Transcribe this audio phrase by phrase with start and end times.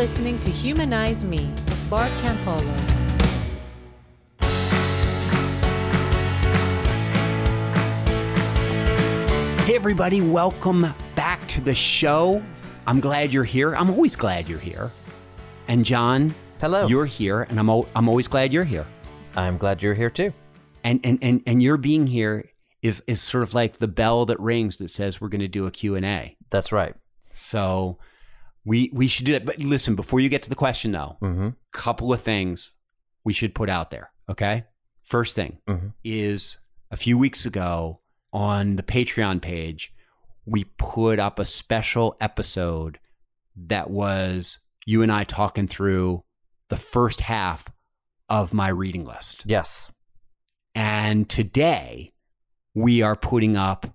[0.00, 2.64] listening to Humanize Me with Bart Campolo.
[9.66, 12.42] Hey, everybody, welcome back to the show.
[12.86, 13.74] I'm glad you're here.
[13.74, 14.90] I'm always glad you're here.
[15.68, 16.86] And John, Hello.
[16.86, 18.86] you're here, and I'm, al- I'm always glad you're here.
[19.36, 20.32] I'm glad you're here too.
[20.82, 22.48] And, and, and, and your being here
[22.80, 25.66] is, is sort of like the bell that rings that says we're going to do
[25.66, 26.38] a Q&A.
[26.48, 26.94] That's right.
[27.34, 27.98] So
[28.70, 29.44] we, we should do that.
[29.44, 31.48] But listen, before you get to the question, though, Mm-hmm.
[31.72, 32.76] couple of things
[33.24, 34.10] we should put out there.
[34.28, 34.64] Okay.
[35.02, 35.92] First thing Mhm.
[36.04, 36.58] is
[36.90, 38.00] a few weeks ago
[38.32, 39.92] on the Patreon page,
[40.46, 42.98] we put up a special episode
[43.56, 46.22] that was you and I talking through
[46.68, 47.68] the first half
[48.28, 49.42] of my reading list.
[49.46, 49.90] Yes.
[50.74, 52.12] And today
[52.74, 53.86] we are putting up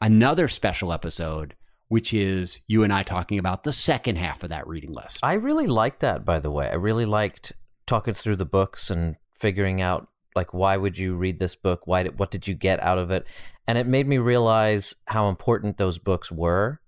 [0.00, 1.54] another special episode,
[1.90, 5.18] which is you and I talking about the second half of that reading list.
[5.24, 6.70] I really liked that, by the way.
[6.70, 7.52] I really liked
[7.84, 11.88] talking through the books and figuring out like why would you read this book?
[11.88, 13.26] Why did, what did you get out of it?
[13.66, 16.80] And it made me realize how important those books were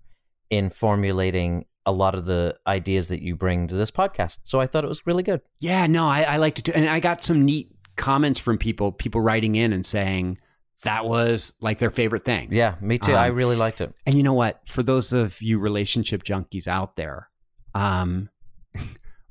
[0.49, 4.39] in formulating a lot of the ideas that you bring to this podcast.
[4.43, 5.41] So I thought it was really good.
[5.59, 6.71] Yeah, no, I, I liked it too.
[6.73, 10.37] And I got some neat comments from people, people writing in and saying
[10.83, 12.49] that was like their favorite thing.
[12.51, 13.13] Yeah, me too.
[13.13, 13.93] I Um, really liked it.
[14.05, 14.67] And you know what?
[14.67, 17.29] For those of you relationship junkies out there,
[17.73, 18.29] um,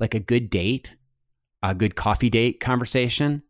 [0.01, 0.97] like a good date,
[1.63, 3.43] a good coffee date conversation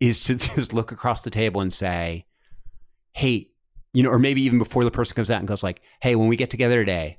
[0.00, 2.26] is to just look across the table and say,
[3.12, 3.50] hey,
[3.92, 6.28] you know, or maybe even before the person comes out and goes like, hey, when
[6.28, 7.18] we get together today,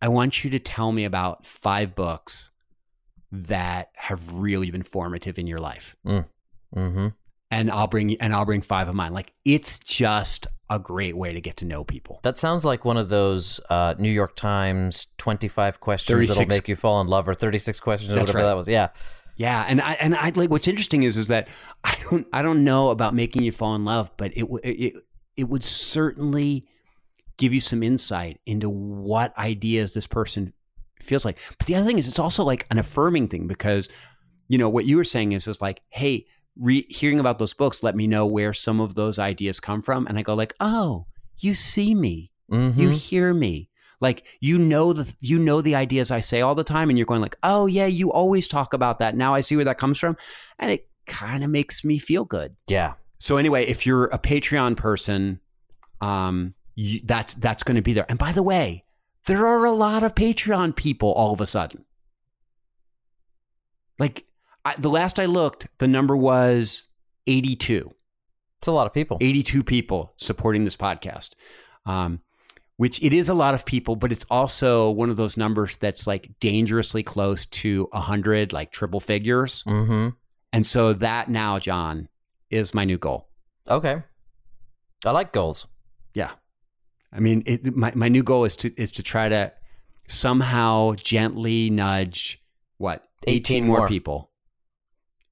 [0.00, 2.50] I want you to tell me about five books
[3.32, 7.08] that have really been formative in your life Mm-hmm.
[7.50, 9.12] And I'll bring and I'll bring five of mine.
[9.12, 12.20] Like it's just a great way to get to know people.
[12.22, 16.68] That sounds like one of those uh, New York Times 25 questions 36 that'll make
[16.68, 18.44] you fall in love or 36 questions or whatever right.
[18.44, 18.68] that was.
[18.68, 18.88] Yeah.
[19.36, 21.48] Yeah, and I and I like what's interesting is is that
[21.84, 24.94] I don't I don't know about making you fall in love, but it it
[25.36, 26.64] it would certainly
[27.36, 30.52] give you some insight into what ideas this person
[31.00, 31.38] feels like.
[31.56, 33.88] But the other thing is it's also like an affirming thing because
[34.48, 36.26] you know what you were saying is is like, hey,
[36.58, 40.06] re- hearing about those books let me know where some of those ideas come from,
[40.06, 41.06] and I go like, oh,
[41.38, 42.30] you see me.
[42.50, 42.80] Mm-hmm.
[42.80, 43.68] you hear me
[44.00, 47.06] like you know the you know the ideas i say all the time and you're
[47.06, 49.98] going like oh yeah you always talk about that now i see where that comes
[49.98, 50.16] from
[50.58, 52.94] and it kind of makes me feel good yeah.
[53.18, 55.40] so anyway if you're a patreon person
[56.00, 58.84] um you, that's that's going to be there and by the way
[59.26, 61.84] there are a lot of patreon people all of a sudden
[63.98, 64.24] like
[64.68, 66.88] I, the last i looked the number was
[67.28, 67.92] 82
[68.58, 69.18] It's a lot of people.
[69.20, 71.34] 82 people supporting this podcast,
[71.86, 72.20] um,
[72.76, 76.06] which it is a lot of people, but it's also one of those numbers that's
[76.06, 79.62] like dangerously close to 100, like triple figures.
[79.64, 80.08] Mm-hmm.
[80.52, 82.08] And so that now, John,
[82.50, 83.28] is my new goal.
[83.68, 84.02] Okay.
[85.04, 85.66] I like goals.
[86.14, 86.30] Yeah.
[87.12, 89.52] I mean, it, my, my new goal is to is to try to
[90.08, 92.42] somehow gently nudge
[92.78, 93.88] what 18 more, more.
[93.88, 94.30] people.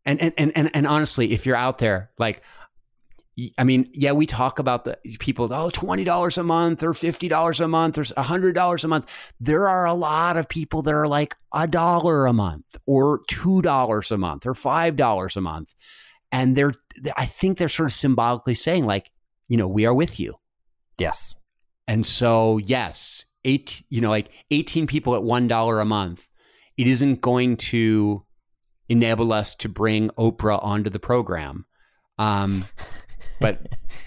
[0.06, 2.42] And and, and and and honestly, if you're out there, like,
[3.58, 5.52] I mean, yeah, we talk about the people.
[5.52, 9.10] Oh, twenty dollars a month, or fifty dollars a month, or hundred dollars a month.
[9.40, 13.60] There are a lot of people that are like a dollar a month, or two
[13.60, 15.74] dollars a month, or five dollars a month,
[16.32, 16.72] and they're.
[17.16, 19.10] I think they're sort of symbolically saying, like,
[19.48, 20.36] you know, we are with you.
[20.98, 21.34] Yes.
[21.88, 26.28] And so, yes, eight, you know, like 18 people at $1 a month,
[26.76, 28.24] it isn't going to
[28.88, 31.66] enable us to bring Oprah onto the program.
[32.18, 32.64] Um,
[33.40, 33.60] but,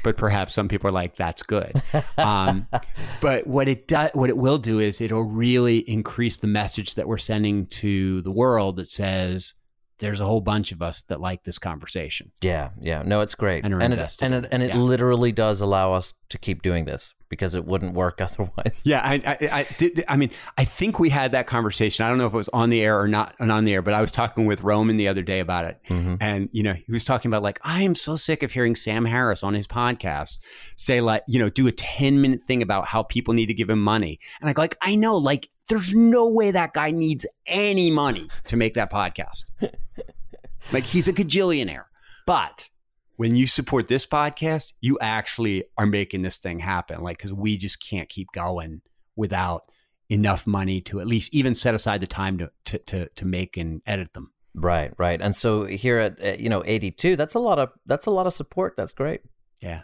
[0.03, 1.81] but perhaps some people are like, that's good.
[2.17, 2.67] Um,
[3.21, 7.07] but what it does, what it will do is it'll really increase the message that
[7.07, 9.53] we're sending to the world that says,
[9.99, 12.31] there's a whole bunch of us that like this conversation.
[12.41, 12.69] Yeah.
[12.79, 13.03] Yeah.
[13.05, 13.65] No, it's great.
[13.65, 14.49] And and it, and it, it.
[14.51, 14.77] and it Yeah.
[14.77, 18.81] literally does allow us to keep doing this because it wouldn't work otherwise.
[18.83, 20.03] Yeah, I, I, I did.
[20.07, 22.05] I mean, I think we had that conversation.
[22.05, 23.81] I don't know if it was on the air or not and on the air,
[23.81, 26.17] but I was talking with Roman the other day about it, Mhm.
[26.19, 29.05] and you know, he was talking about like, I am so sick of hearing Sam
[29.05, 30.39] Harris on his podcast
[30.75, 33.69] say like, you know, do a ten minute thing about how people need to give
[33.69, 37.27] him money, and I go like, I know, like, there's no way that guy needs
[37.45, 39.43] any money to make that podcast.
[40.71, 41.85] like, he's a gajillionaire,
[42.25, 42.69] but
[43.19, 47.01] when you support this podcast, you actually are making this thing happen.
[47.01, 48.81] Like, because we just can't keep going
[49.17, 49.63] without
[50.07, 53.57] enough money to at least even set aside the time to to to, to make
[53.57, 54.31] and edit them.
[54.55, 54.93] Right.
[54.97, 55.21] Right.
[55.21, 58.25] And so here at, at you know 82, that's a lot of that's a lot
[58.25, 58.75] of support.
[58.77, 59.19] That's great.
[59.59, 59.81] Yeah.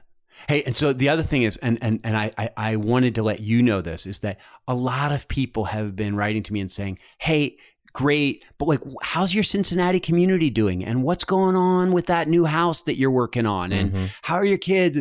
[0.47, 3.23] Hey, and so the other thing is, and and and I, I I wanted to
[3.23, 6.61] let you know this is that a lot of people have been writing to me
[6.61, 7.57] and saying, "Hey,
[7.95, 10.83] great, but like, how's your Cincinnati community doing?
[10.83, 13.71] And what's going on with that new house that you're working on?
[13.71, 14.09] And Mhm.
[14.21, 14.99] how are your kids?"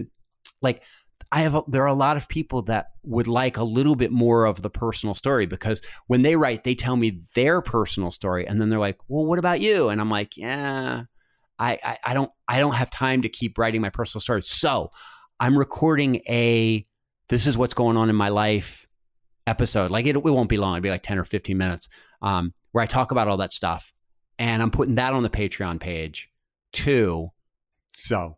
[0.63, 0.83] Like,
[1.33, 4.13] I have a, there are a lot of people that would like a little bit
[4.13, 8.47] more of the personal story because when they write, they tell me their personal story,
[8.47, 11.05] and then they're like, "Well, what about you?" And I'm like, "Yeah."
[11.59, 14.43] I, I, I don't I don't have time to keep writing my personal story.
[14.43, 14.91] So
[15.39, 16.85] I'm recording a
[17.29, 18.87] this is what's going on in my life
[19.47, 19.91] episode.
[19.91, 20.77] Like it, it won't be long.
[20.77, 21.89] It'll be like 10 or 15 minutes
[22.23, 23.93] um, where I talk about all that stuff.
[24.39, 26.31] And I'm putting that on the Patreon page
[26.73, 27.31] too.
[27.97, 28.37] So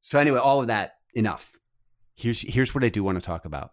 [0.00, 1.56] so anyway, all of that enough.
[2.16, 3.72] Here's here's what I do want to talk about.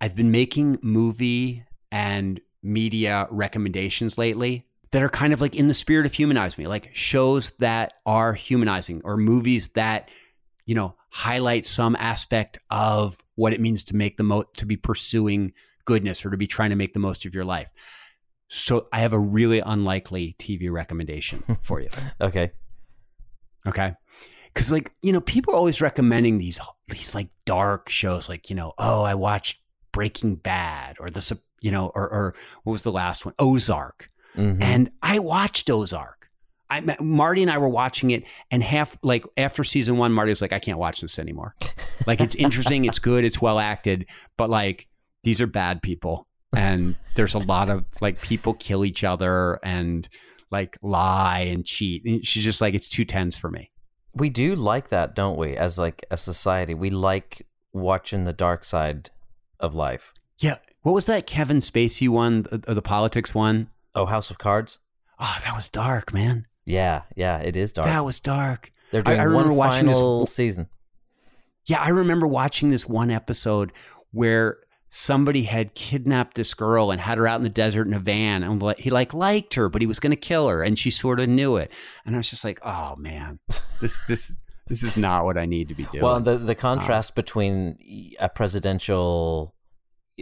[0.00, 5.74] I've been making movie and media recommendations lately that are kind of like in the
[5.74, 10.08] spirit of humanize me, like shows that are humanizing or movies that,
[10.66, 14.76] you know, highlight some aspect of what it means to make the most, to be
[14.76, 15.52] pursuing
[15.84, 17.70] goodness or to be trying to make the most of your life.
[18.48, 21.88] So I have a really unlikely TV recommendation for you.
[22.20, 22.52] Okay.
[23.66, 23.94] Okay.
[24.54, 28.56] Cause like, you know, people are always recommending these these like dark shows, like, you
[28.56, 29.60] know, oh, I watched
[29.92, 33.34] Breaking Bad or the you know, or or what was the last one?
[33.38, 34.06] Ozark.
[34.36, 34.62] Mhm.
[34.62, 36.28] And I watched Ozark.
[36.70, 40.42] I Marty and I were watching it, and half like after season one, Marty was
[40.42, 41.54] like, "I can't watch this anymore.
[42.06, 44.88] Like it's interesting, it's good, it's well acted, but like
[45.24, 46.26] these are bad people,
[46.56, 50.08] and there's a lot of like people kill each other and
[50.50, 52.04] like lie and cheat.
[52.04, 53.70] And she's just like, it's too tense for me.
[54.14, 55.56] we do like that, don't we?
[55.56, 59.10] As like a society, we like watching the dark side
[59.58, 60.12] of life.
[60.38, 60.58] Yeah.
[60.82, 63.68] What was that Kevin Spacey one, the, the politics one?
[63.94, 64.78] Oh, House of Cards.
[65.18, 66.46] Oh, that was dark, man.
[66.66, 67.86] Yeah, yeah, it is dark.
[67.86, 68.70] That was dark.
[68.90, 70.68] They're I- doing I remember one watching this- final season.
[71.66, 73.72] Yeah, I remember watching this one episode
[74.12, 74.58] where
[74.94, 78.44] somebody had kidnapped this girl and had her out in the desert in a van,
[78.44, 81.18] and he like liked her, but he was going to kill her, and she sort
[81.18, 81.72] of knew it.
[82.06, 83.40] And I was just like, oh man,
[83.80, 84.32] this this
[84.68, 86.04] this is not what I need to be doing.
[86.04, 87.76] Well, the the contrast between
[88.20, 89.54] a presidential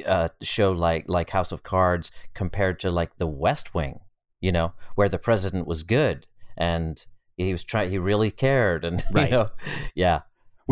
[0.07, 4.01] uh, show like like House of Cards compared to like The West Wing,
[4.41, 6.27] you know, where the president was good
[6.57, 7.05] and
[7.37, 9.31] he was trying, he really cared, and Right.
[9.31, 9.51] you know,
[9.95, 10.21] yeah,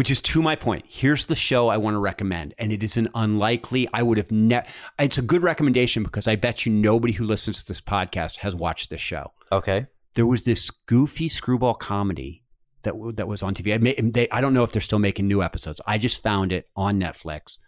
[0.01, 0.87] Which is to my point.
[0.89, 3.87] Here's the show I want to recommend, and it is an unlikely.
[3.93, 4.67] I would have never.
[4.99, 8.55] It's a good recommendation because I bet you nobody who listens to this podcast has
[8.55, 9.31] watched this show.
[9.53, 12.43] okay, there was this goofy screwball comedy
[12.81, 13.75] that w- that was on TV.
[13.75, 15.83] I, may, they, I don't know if they're still making new episodes.
[15.87, 17.59] I just found it on Netflix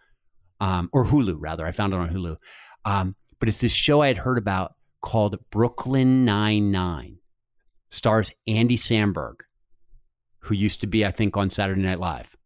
[0.59, 1.67] um, or Hulu rather.
[1.67, 2.39] I found it on Hulu.
[2.87, 4.73] Um, but it's this show I had heard about
[5.03, 7.19] called Brooklyn Nine Nine.
[7.91, 9.35] Stars Andy Samberg,
[10.43, 12.37] who used to be I think on Saturday Night Live.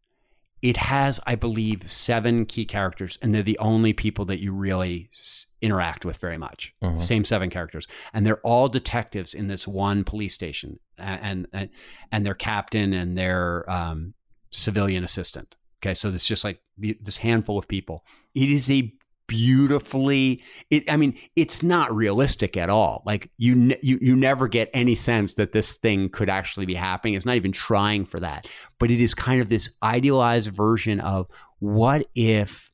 [0.62, 5.10] It has, I believe, seven key characters, and they're the only people that you really
[5.12, 6.74] s- interact with very much.
[6.82, 6.98] Mhm.
[6.98, 11.68] Same seven characters, and they're all detectives in this one police station, and and
[12.10, 14.14] and their captain and their um,
[14.50, 15.56] civilian assistant.
[15.82, 18.04] Okay, so it's just like the, this handful of people.
[18.34, 18.92] It is a
[19.26, 20.42] beautifully.
[20.70, 23.02] It, I mean, it's not realistic at all.
[23.06, 26.74] Like you, ne- you, you never get any sense that this thing could actually be
[26.74, 27.14] happening.
[27.14, 28.48] It's not even trying for that.
[28.78, 31.28] But it is kind of this idealized version of
[31.58, 32.72] what if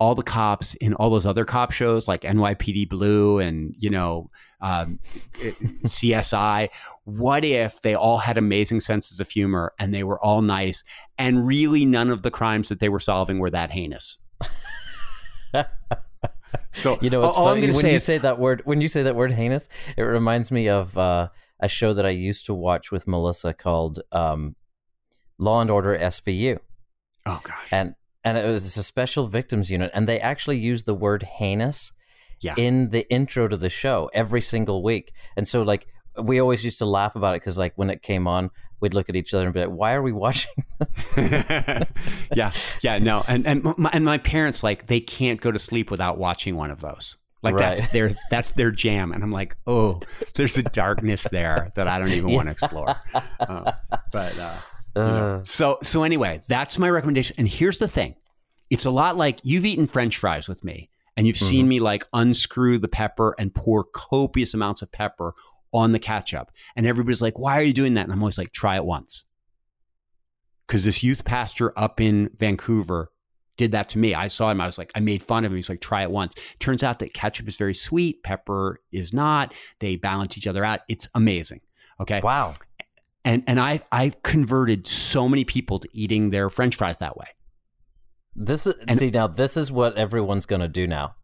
[0.00, 4.30] all the cops in all those other cop shows like NYPD Blue and you know
[4.60, 4.98] um,
[5.86, 6.68] CSI.
[7.04, 10.82] What if they all had amazing senses of humor and they were all nice
[11.16, 14.18] and really none of the crimes that they were solving were that heinous?
[16.72, 18.62] So you know, it's all, funny when you is say that word.
[18.64, 21.28] When you say that word heinous, it reminds me of uh,
[21.60, 24.56] a show that I used to watch with Melissa called um,
[25.38, 26.58] Law and Order SVU.
[27.26, 27.94] oh gosh, and
[28.24, 31.92] and it was a special victims unit and they actually used the word heinous
[32.40, 32.54] Yeah.
[32.56, 35.86] in the intro to the show every single week and so like
[36.22, 39.08] we always used to laugh about it because like when it came on we'd look
[39.08, 40.52] at each other and be like why are we watching
[41.16, 42.52] yeah,
[42.82, 46.18] yeah, no, and and my, and my parents like they can't go to sleep without
[46.18, 47.16] watching one of those.
[47.42, 50.00] Like that's their that's their jam, and I'm like, oh,
[50.34, 52.96] there's a darkness there that I don't even want to explore.
[53.40, 53.72] Uh,
[54.12, 54.56] but uh,
[54.96, 55.34] you know.
[55.36, 57.36] Uh, so so anyway, that's my recommendation.
[57.38, 58.16] And here's the thing:
[58.70, 62.06] it's a lot like you've eaten French fries with me, and you've seen me like
[62.12, 65.34] unscrew the pepper and pour copious amounts of pepper
[65.74, 68.52] on the ketchup, and everybody's like, "Why are you doing that?" And I'm always like,
[68.52, 69.24] "Try it once."
[70.66, 73.10] Because this youth pastor up in Vancouver
[73.56, 74.14] did that to me.
[74.14, 74.60] I saw him.
[74.60, 75.56] I was like, I made fun of him.
[75.56, 76.34] He's like, try it once.
[76.58, 78.22] Turns out that ketchup is very sweet.
[78.24, 79.54] Pepper is not.
[79.78, 80.80] They balance each other out.
[80.88, 81.60] It's amazing.
[82.00, 82.20] Okay.
[82.24, 82.54] wow
[83.24, 87.26] And and I I've converted so many people to eating their French fries that way.
[88.34, 89.28] This is And- see now.
[89.28, 91.14] This is what everyone's going to do now.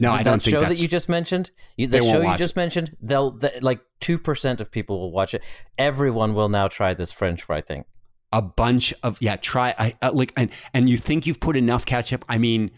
[0.00, 1.50] No, that I don't think show that you just mentioned.
[1.76, 2.96] You, the show you just mentioned.
[3.00, 5.42] They'll they, like two percent of people will watch it.
[5.76, 7.84] Everyone will now try this French fry thing.
[8.32, 9.36] a bunch of yeah.
[9.36, 12.24] Try I uh, like and and you think you've put enough ketchup?
[12.28, 12.70] I mean,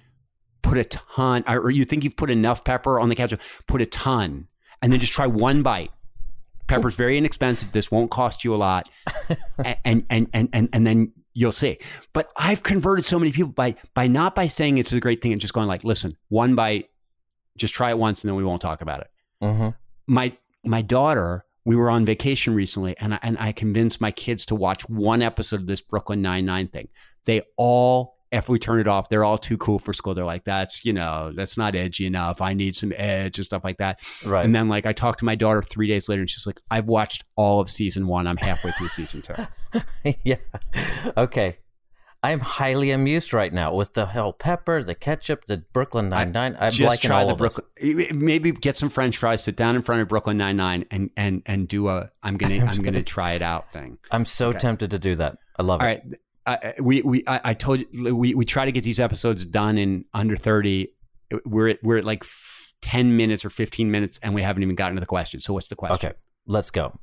[0.62, 3.40] put a ton, or you think you've put enough pepper on the ketchup?
[3.66, 4.48] Put a ton,
[4.80, 5.90] and then just try one bite.
[6.68, 7.72] Pepper's very inexpensive.
[7.72, 8.88] This won't cost you a lot,
[9.84, 11.78] and and and and and then you'll see.
[12.12, 15.32] But I've converted so many people by by not by saying it's a great thing
[15.32, 16.88] and just going like, listen, one bite,
[17.56, 19.08] just try it once, and then we won't talk about it.
[19.42, 19.68] Mm-hmm.
[20.06, 24.44] my my daughter we were on vacation recently and I, and I convinced my kids
[24.46, 26.88] to watch one episode of this Brooklyn Nine-Nine thing.
[27.24, 30.14] They all if we turn it off, they're all too cool for school.
[30.14, 32.40] They're like, that's, you know, that's not edgy enough.
[32.40, 34.00] I need some edge and stuff like that.
[34.24, 34.44] Right.
[34.44, 36.88] And then like I talked to my daughter three days later and she's like, I've
[36.88, 38.28] watched all of season one.
[38.28, 40.14] I'm halfway through season two.
[40.24, 40.36] yeah.
[41.16, 41.58] Okay.
[42.22, 46.32] I am highly amused right now with the hell pepper, the ketchup, the Brooklyn Nine
[46.32, 46.54] Nine.
[46.60, 47.60] I'm Just liking try all the of this.
[47.78, 48.18] Brooklyn.
[48.18, 49.42] Maybe get some French fries.
[49.42, 52.10] Sit down in front of Brooklyn Nine Nine and and and do a.
[52.22, 53.96] I'm gonna I'm gonna try it out thing.
[54.10, 54.58] I'm so Okay.
[54.58, 55.38] tempted to do that.
[55.58, 55.90] I love All it.
[55.90, 56.02] right.
[56.46, 59.78] I, we we I, I told you we we try to get these episodes done
[59.78, 60.92] in under 30.
[61.46, 62.24] We're at we're at like
[62.82, 65.40] 10 minutes or 15 minutes and we haven't even gotten to the question.
[65.40, 66.10] So what's the question?
[66.10, 66.18] Okay.
[66.46, 66.98] Let's go.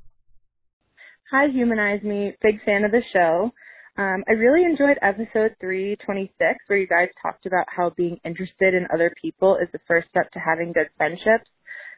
[1.32, 2.34] Hi, Humanize Me.
[2.42, 3.52] Big fan of the show.
[3.98, 6.38] Um, I really enjoyed episode 326
[6.68, 10.32] where you guys talked about how being interested in other people is the first step
[10.34, 11.50] to having good friendships.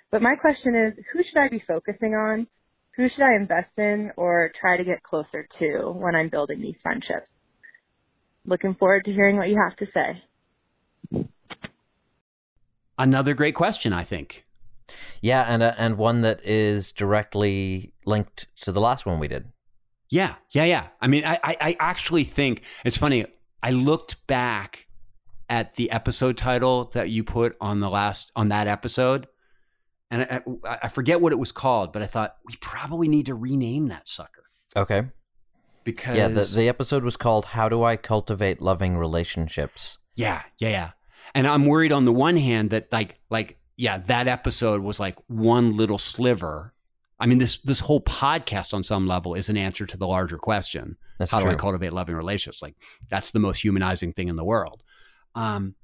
[0.10, 2.48] But my question is, who should I be focusing on?
[2.96, 6.76] Who should I invest in or try to get closer to when I'm building these
[6.82, 7.28] friendships?
[8.46, 11.28] Looking forward to hearing what you have to say.
[12.98, 14.46] Another great question, I think.
[15.22, 19.52] Yeah, and uh, and one that is directly linked to the last one we did.
[20.10, 20.88] Yeah, yeah, yeah.
[21.02, 23.26] I mean, I, I, I actually think it's funny.
[23.62, 24.88] I looked back
[25.50, 29.28] at the episode title that you put on the last on that episode,
[30.10, 33.28] and I, I, I forget what it was called, but I thought we probably need
[33.28, 35.04] to rename that sucker Okay.
[35.84, 40.70] because Yeah, the the episode was called "How Do I Cultivate Loving Relationships." Yeah, yeah,
[40.70, 40.90] yeah.
[41.36, 45.18] And I'm worried on the one hand that like like yeah, that episode was like
[45.28, 46.74] one little sliver.
[47.20, 50.38] I mean, this this whole podcast on some level is an answer to the larger
[50.38, 51.52] question: That's How true.
[51.52, 52.62] do I cultivate loving relationships?
[52.62, 52.76] Like
[53.10, 54.84] that's the most humanizing thing in the world.
[55.36, 55.76] Um,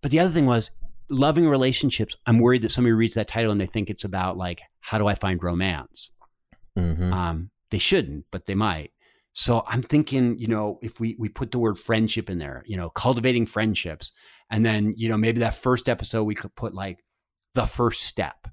[0.00, 0.70] but the other thing was
[1.10, 2.16] loving relationships.
[2.26, 5.06] I'm worried that somebody reads that title and they think it's about like how do
[5.06, 6.10] I find romance.
[6.76, 8.92] hmm Um, they shouldn't, but they might.
[9.34, 12.76] So I'm thinking, you know, if we we put the word friendship in there, you
[12.76, 14.12] know, cultivating friendships,
[14.50, 17.04] and then you know maybe that first episode we could put like
[17.54, 18.48] the first step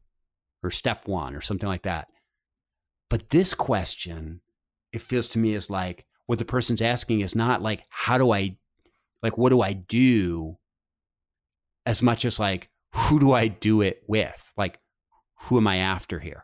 [0.64, 2.08] or step one or something like that.
[3.10, 4.42] But this question,
[4.92, 8.32] it feels to me is like what the person's asking is not like how do
[8.32, 8.58] I,
[9.22, 10.58] like what do I do,
[11.86, 14.80] as much as like who do I do it with, like
[15.36, 16.44] who am I after here.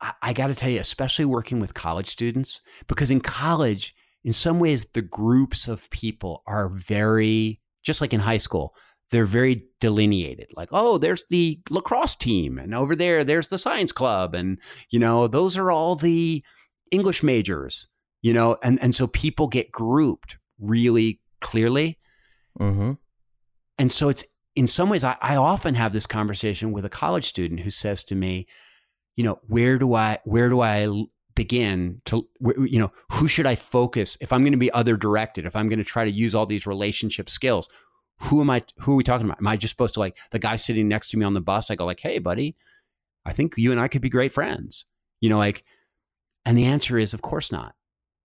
[0.00, 4.32] I, I got to tell you, especially working with college students, because in college, in
[4.32, 8.74] some ways, the groups of people are very, just like in high school,
[9.10, 10.50] they're very delineated.
[10.56, 14.58] Like, oh, there's the lacrosse team, and over there, there's the science club, and
[14.90, 16.44] you know, those are all the
[16.90, 17.88] English majors,
[18.22, 21.98] you know, and and so people get grouped really clearly,
[22.58, 22.92] hmm
[23.78, 27.26] and so it's in some ways, I, I often have this conversation with a college
[27.26, 28.46] student who says to me,
[29.14, 30.88] you know, where do I where do i
[31.34, 35.44] begin to you know who should I focus if I'm going to be other directed
[35.44, 37.68] if I'm going to try to use all these relationship skills
[38.18, 40.38] who am I who are we talking about am I just supposed to like the
[40.38, 42.56] guy sitting next to me on the bus I go like hey buddy
[43.24, 44.86] I think you and I could be great friends
[45.20, 45.64] you know like
[46.44, 47.74] and the answer is of course not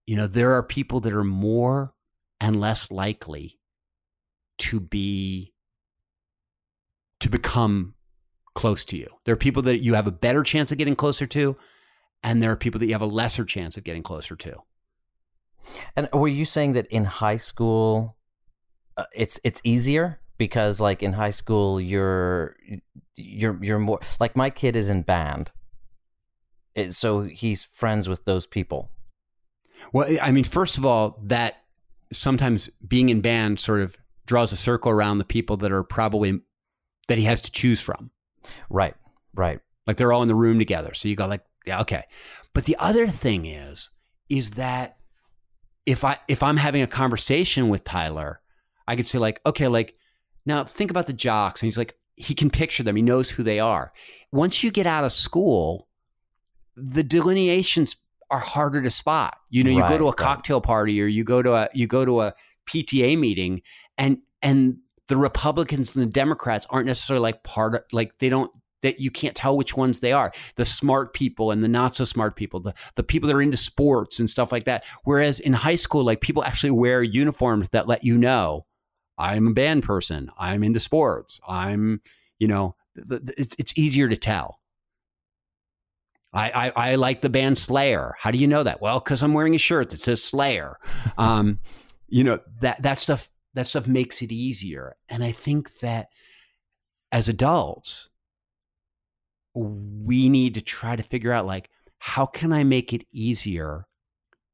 [0.05, 1.93] you know there are people that are more
[2.39, 3.59] and less likely
[4.57, 5.53] to be
[7.19, 7.93] to become
[8.53, 9.07] close to you.
[9.25, 11.55] There are people that you have a better chance of getting closer to,
[12.23, 14.57] and there are people that you have a lesser chance of getting closer to.
[15.95, 18.17] And were you saying that in high school,
[18.97, 22.55] uh, it's it's easier because like in high school you're
[23.15, 25.51] you're you're more like my kid is in band,
[26.75, 28.89] it, so he's friends with those people.
[29.93, 31.63] Well, I mean, first of all, that
[32.13, 36.39] sometimes being in band sort of draws a circle around the people that are probably
[37.07, 38.11] that he has to choose from.
[38.69, 38.95] Right,
[39.33, 39.59] right.
[39.87, 40.93] Like they're all in the room together.
[40.93, 42.03] So you go like, yeah, okay.
[42.53, 43.89] But the other thing is,
[44.29, 44.97] is that
[45.85, 48.40] if I if I'm having a conversation with Tyler,
[48.91, 49.95] I could say like, okay, like
[50.45, 52.97] now think about the jocks, and he's like, he can picture them.
[52.97, 53.93] He knows who they are.
[54.33, 55.87] Once you get out of school,
[56.75, 57.95] the delineations
[58.29, 59.37] are harder to spot.
[59.49, 60.17] You know, you go to a right.
[60.17, 62.33] cocktail party or you go to a you go to a
[62.69, 63.61] PTA meeting
[63.97, 68.51] and and the Republicans and the Democrats aren't necessarily like part of like they don't
[68.81, 72.03] that you can't tell which ones they are the smart people and the not so
[72.03, 75.53] smart people the, the people that are into sports and stuff like that whereas in
[75.53, 78.65] high school like people actually wear uniforms that let you know
[79.21, 82.01] i'm a band person i'm into sports i'm
[82.39, 82.75] you know
[83.37, 84.59] it's, it's easier to tell
[86.33, 88.15] I, I, I like the band Slayer.
[88.17, 88.81] How do you know that?
[88.81, 90.77] Well, because I'm wearing a shirt that says Slayer.
[91.17, 91.59] Um,
[92.07, 94.95] you know that that stuff that stuff makes it easier.
[95.09, 96.07] And I think that
[97.11, 98.09] as adults,
[99.53, 103.85] we need to try to figure out like how can I make it easier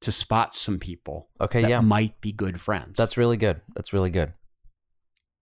[0.01, 1.79] to spot some people okay, that yeah.
[1.79, 2.97] might be good friends.
[2.97, 3.61] That's really good.
[3.75, 4.33] That's really good.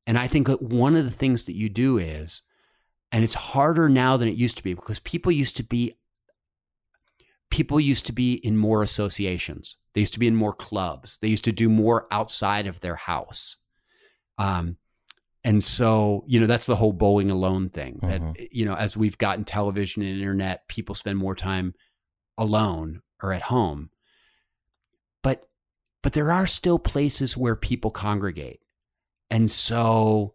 [0.07, 2.43] And I think that one of the things that you do is,
[3.11, 5.95] and it's harder now than it used to be because people used to be
[7.49, 9.77] people used to be in more associations.
[9.93, 11.17] They used to be in more clubs.
[11.19, 13.57] They used to do more outside of their house.
[14.37, 14.77] Um,
[15.43, 17.99] and so, you know, that's the whole bowling alone thing.
[18.01, 18.47] That Mhm.
[18.51, 21.75] you know, as we've gotten television and internet, people spend more time
[22.37, 23.91] alone or at home.
[25.21, 25.47] But
[26.01, 28.59] but there are still places where people congregate.
[29.29, 30.33] And so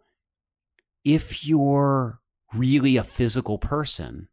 [1.05, 2.21] if you're
[2.55, 4.29] really a physical person,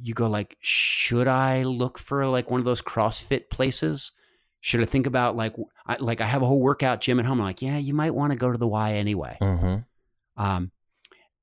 [0.00, 4.12] you go like, should I look for like one of those CrossFit places?
[4.60, 5.54] Should I think about like,
[5.86, 7.40] I, like I have a whole workout gym at home.
[7.40, 9.36] I'm like, yeah, you might want to go to the Y anyway.
[9.40, 10.42] Mm-hmm.
[10.42, 10.70] Um,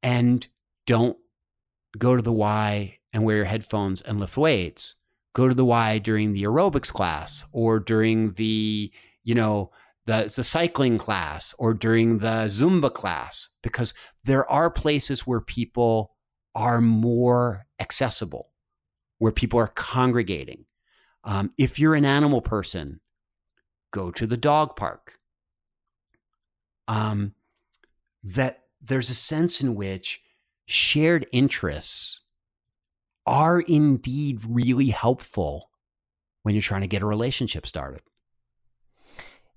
[0.01, 0.47] and
[0.85, 1.17] don't
[1.97, 4.95] go to the Y and wear your headphones and lift weights.
[5.33, 8.91] Go to the Y during the aerobics class or during the,
[9.23, 9.71] you know,
[10.05, 16.15] the, the cycling class or during the Zumba class, because there are places where people
[16.53, 18.51] are more accessible,
[19.17, 20.65] where people are congregating.
[21.23, 22.99] Um, if you're an animal person,
[23.91, 25.17] go to the dog park.
[26.87, 27.33] Um,
[28.23, 30.21] that there's a sense in which
[30.67, 32.21] shared interests
[33.25, 35.71] are indeed really helpful
[36.43, 38.01] when you're trying to get a relationship started.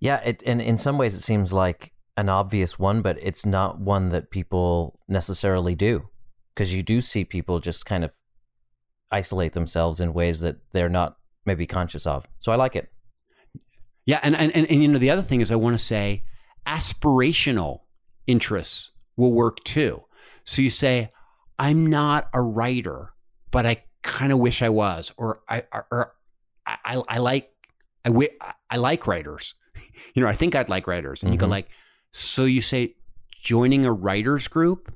[0.01, 3.81] Yeah, it, and in some ways it seems like an obvious one, but it's not
[3.81, 6.09] one that people necessarily do
[6.55, 8.13] because you do see people just kind of
[9.11, 12.27] isolate themselves in ways that they're not maybe conscious of.
[12.41, 12.91] So I like it.
[14.07, 16.23] Yeah, and and and, and you know the other thing is I want to say
[16.67, 17.81] aspirational
[18.27, 20.03] interests will work too.
[20.45, 21.11] So you say
[21.59, 23.13] I'm not a writer,
[23.51, 26.15] but I kind of wish I was, or I or
[26.67, 27.51] I, I like
[28.05, 28.29] I,
[28.71, 29.55] I like writers.
[30.14, 31.51] You know, I think I'd like writers, and you go Mhm.
[31.51, 31.69] like,
[32.12, 32.95] so you say
[33.43, 34.93] joining a writers group.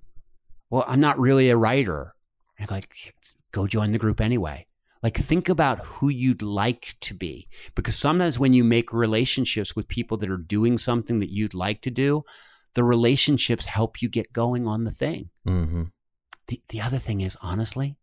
[0.71, 2.15] Well, I'm not really a writer.
[2.59, 2.95] And I go like,
[3.53, 4.67] go join the group anyway.
[5.03, 9.89] Like think about who you'd like to be, because sometimes when you make relationships with
[9.89, 12.23] people that are doing something that you'd like to do,
[12.75, 15.31] the relationships help you get going on the thing.
[15.47, 15.85] Mm-hmm.
[16.47, 17.97] The, the other thing is, honestly,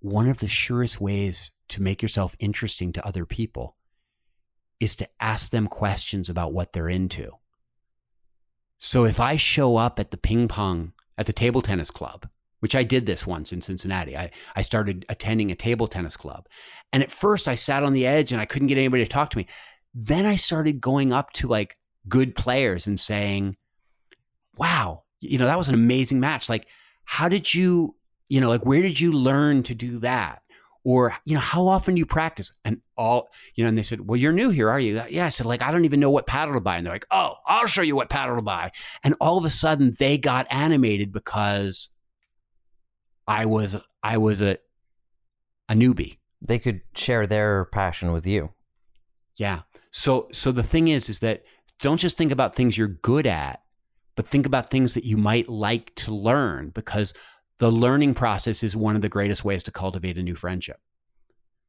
[0.00, 3.76] one of the surest ways to make yourself interesting to other people
[4.80, 7.30] is to ask them questions about what they're into.
[8.78, 12.26] So if I show up at the ping pong, at the table tennis club,
[12.60, 16.46] which I did this once in Cincinnati, I, I started attending a table tennis club.
[16.92, 19.30] And at first I sat on the edge and I couldn't get anybody to talk
[19.30, 19.46] to me.
[19.94, 21.76] Then I started going up to like
[22.08, 23.56] good players and saying,
[24.56, 26.48] wow, you know, that was an amazing match.
[26.48, 26.66] Like,
[27.04, 27.96] how did you,
[28.28, 30.42] you know, like, where did you learn to do that?
[30.82, 32.52] Or, you know, how often do you practice?
[32.64, 35.02] And all, you know, and they said, well, you're new here, are you?
[35.10, 35.26] Yeah.
[35.26, 36.76] I said, like, I don't even know what paddle to buy.
[36.76, 38.70] And they're like, oh, I'll show you what paddle to buy.
[39.04, 41.90] And all of a sudden they got animated because
[43.28, 44.56] I was, I was a,
[45.68, 46.16] a newbie.
[46.46, 48.50] They could share their passion with you.
[49.36, 49.60] Yeah.
[49.90, 51.44] So so the thing is is that
[51.80, 53.62] don't just think about things you're good at,
[54.16, 57.14] but think about things that you might like to learn because
[57.60, 60.80] the learning process is one of the greatest ways to cultivate a new friendship.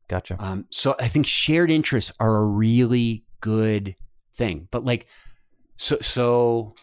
[0.08, 0.38] Gotcha.
[0.39, 3.95] Um, so I think shared interests are a really good
[4.34, 4.69] thing.
[4.71, 5.08] But like,
[5.75, 6.75] so so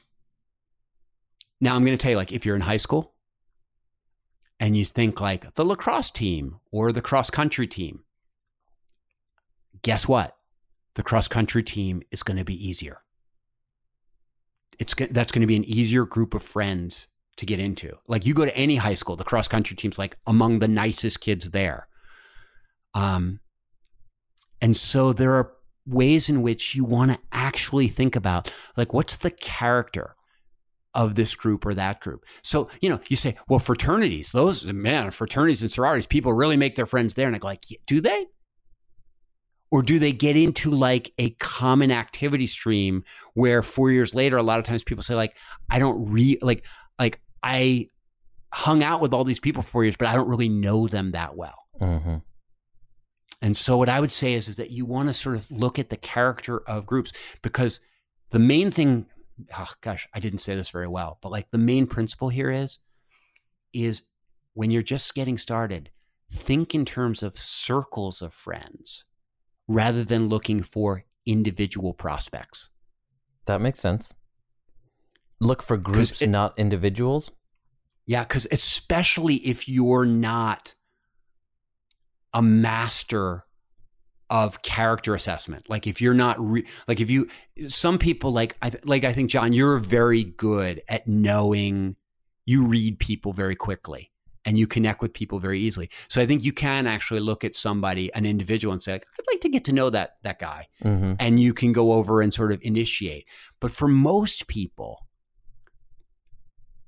[1.58, 3.14] now I'm going to tell you, like, if you're in high school
[4.60, 8.04] and you think like the lacrosse team or the cross country team,
[9.80, 10.36] guess what?
[10.96, 12.98] The cross country team is going to be easier.
[14.78, 17.96] It's that's going to be an easier group of friends to get into.
[18.06, 21.20] Like you go to any high school, the cross country team's like among the nicest
[21.20, 21.88] kids there.
[22.94, 23.40] Um,
[24.60, 25.52] and so there are
[25.86, 30.14] ways in which you want to actually think about like what's the character
[30.94, 32.24] of this group or that group.
[32.42, 36.74] So, you know, you say, well, fraternities, those man, fraternities and sororities, people really make
[36.74, 37.26] their friends there.
[37.26, 38.26] And I go like, "Yeah, do they?
[39.70, 44.42] Or do they get into like a common activity stream where four years later, a
[44.42, 45.36] lot of times people say, like,
[45.70, 46.64] I don't re like
[47.42, 47.88] I
[48.52, 51.36] hung out with all these people for years, but I don't really know them that
[51.36, 51.66] well.
[51.80, 52.16] Mm-hmm.
[53.40, 55.78] And so what I would say is, is that you want to sort of look
[55.78, 57.80] at the character of groups because
[58.30, 59.06] the main thing,
[59.56, 62.80] oh gosh, I didn't say this very well, but like the main principle here is,
[63.72, 64.02] is
[64.54, 65.90] when you're just getting started,
[66.32, 69.04] think in terms of circles of friends
[69.68, 72.70] rather than looking for individual prospects.
[73.46, 74.12] That makes sense.
[75.40, 77.30] Look for groups, it- not individuals.
[78.06, 80.74] Yeah, because especially if you're not
[82.34, 83.44] a master
[84.30, 87.28] of character assessment, like if you're not re- like if you
[87.66, 91.96] some people like I th- like I think John, you're very good at knowing
[92.44, 94.10] you read people very quickly
[94.44, 95.90] and you connect with people very easily.
[96.08, 99.26] So I think you can actually look at somebody, an individual, and say, like, I'd
[99.30, 101.14] like to get to know that that guy, Mm-hmm.
[101.20, 103.26] and you can go over and sort of initiate.
[103.60, 105.06] But for most people,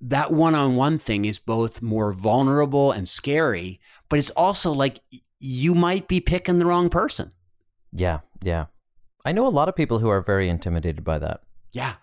[0.00, 5.00] that one-on-one thing is both more vulnerable and scary, but it's also like
[5.38, 7.32] you might be picking the wrong person.
[7.92, 8.66] Yeah, yeah.
[9.24, 11.42] I know a lot of people who are very intimidated by that.
[11.72, 11.94] Yeah.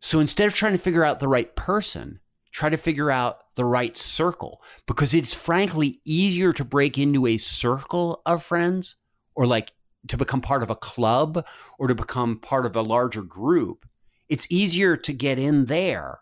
[0.00, 2.20] So instead of trying to figure out the right person,
[2.52, 7.38] try to figure out the right circle because it's frankly easier to break into a
[7.38, 8.96] circle of friends
[9.34, 9.72] or like
[10.08, 11.44] to become part of a club
[11.78, 13.86] or to become part of a larger group.
[14.28, 16.20] It's easier to get in there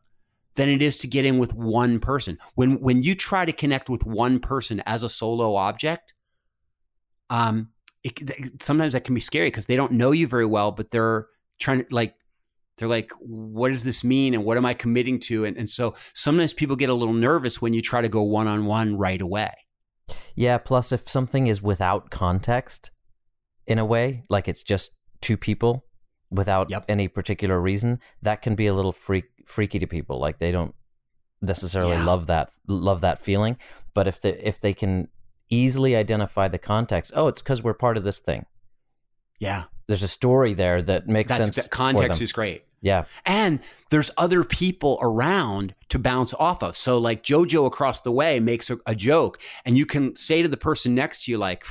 [0.60, 2.36] than it is to get in with one person.
[2.54, 6.12] When when you try to connect with one person as a solo object,
[7.30, 7.70] um,
[8.04, 11.28] it, sometimes that can be scary because they don't know you very well, but they're
[11.58, 12.14] trying to like
[12.76, 14.34] they're like, what does this mean?
[14.34, 15.46] And what am I committing to?
[15.46, 18.46] And, and so sometimes people get a little nervous when you try to go one
[18.46, 19.52] on one right away.
[20.34, 22.90] Yeah, plus if something is without context
[23.66, 24.92] in a way, like it's just
[25.22, 25.86] two people
[26.30, 26.84] without Yep.
[26.88, 30.18] any particular reason, that can be a little freak freaky to people.
[30.20, 30.74] Like they don't
[31.42, 32.04] necessarily Yeah.
[32.04, 33.56] love that love that feeling,
[33.94, 35.08] but if they if they can
[35.48, 38.46] easily identify the context, oh, it's cuz we're part of this thing.
[39.38, 39.64] Yeah.
[39.88, 41.56] There's a story there that makes That's, sense.
[41.56, 42.64] that context is great.
[42.80, 43.04] yeah.
[43.26, 43.58] And
[43.90, 46.76] there's other people around to bounce off of.
[46.76, 50.48] So, like JoJo across the way makes a, a joke, and you can say to
[50.48, 51.64] the person next to you, like,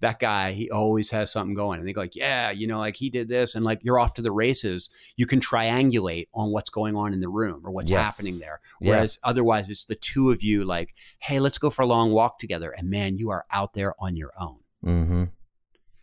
[0.00, 1.78] that guy, he always has something going.
[1.78, 3.54] And they go, like, yeah, you know, like he did this.
[3.54, 4.90] And like you're off to the races.
[5.16, 8.08] You can triangulate on what's going on in the room or what's Yes.
[8.08, 8.60] happening there.
[8.80, 8.90] Yeah.
[8.90, 12.38] Whereas otherwise, it's the two of you, like, hey, let's go for a long walk
[12.38, 12.70] together.
[12.70, 14.58] And man, you are out there on your own.
[14.84, 15.24] Mm-hmm.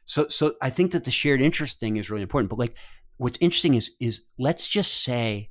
[0.05, 2.49] So so I think that the shared interest thing is really important.
[2.49, 2.75] But like
[3.17, 5.49] what's interesting is is let's just say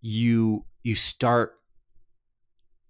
[0.00, 1.52] you you start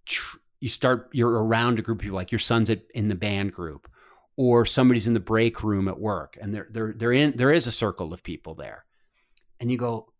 [0.06, 3.14] tr- you start you're around a group of people like your son's at, in the
[3.14, 3.88] band group
[4.36, 7.66] or somebody's in the break room at work and they're they're they're in there is
[7.66, 8.84] a circle of people there.
[9.60, 10.12] And you go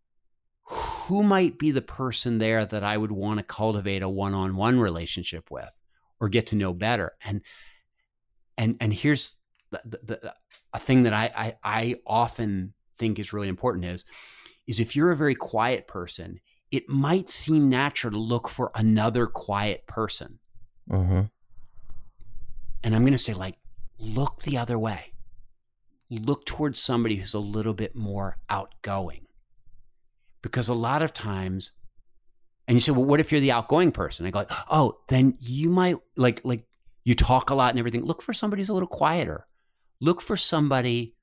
[0.63, 5.49] who might be the person there that I would want to cultivate a one-on-one relationship
[5.49, 5.69] with
[6.19, 7.41] or get to know better and
[8.57, 9.37] and and here's
[9.69, 10.33] the, the, the,
[10.73, 14.05] a thing that I, I I often think is really important is
[14.65, 16.39] is if you're a very quiet person,
[16.71, 20.39] it might seem natural to look for another quiet person.
[20.89, 21.21] Mm-hmm.
[22.83, 23.55] And I'm going to say like
[23.99, 25.13] look the other way.
[26.09, 29.25] Look towards somebody who's a little bit more outgoing.
[30.41, 31.73] Because a lot of times
[32.67, 34.25] and you say, well, what if you're the outgoing person?
[34.25, 36.65] I go, oh, then you might like like
[37.05, 38.03] you talk a lot and everything.
[38.03, 39.47] Look for somebody who's a little quieter.
[40.01, 41.15] Look for somebody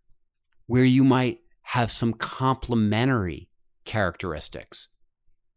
[0.66, 3.50] where you might have some complementary
[3.84, 4.88] characteristics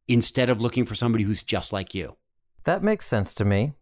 [0.07, 2.17] instead of looking for somebody who's just like you.
[2.65, 3.73] That makes sense to me.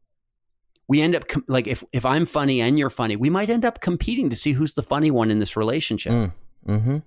[0.88, 3.66] We end up com- like if if I'm funny and you're funny, we might end
[3.66, 6.12] up competing to see who's the funny one in this relationship.
[6.12, 6.34] Mm.
[6.68, 6.98] Mm-hmm.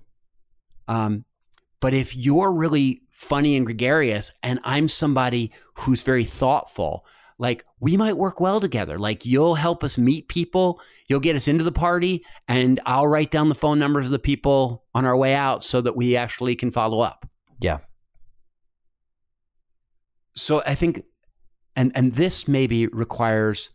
[0.87, 1.25] Um,
[1.79, 7.05] but if you're really funny and gregarious, and I'm somebody who's very thoughtful,
[7.37, 8.99] like we might work well together.
[8.99, 13.31] Like you'll help us meet people, you'll get us into the party, and I'll write
[13.31, 16.55] down the phone numbers of the people on our way out so that we actually
[16.55, 17.29] can follow up.
[17.61, 17.79] Yeah.
[20.35, 21.03] So I think,
[21.79, 23.69] and and this maybe requires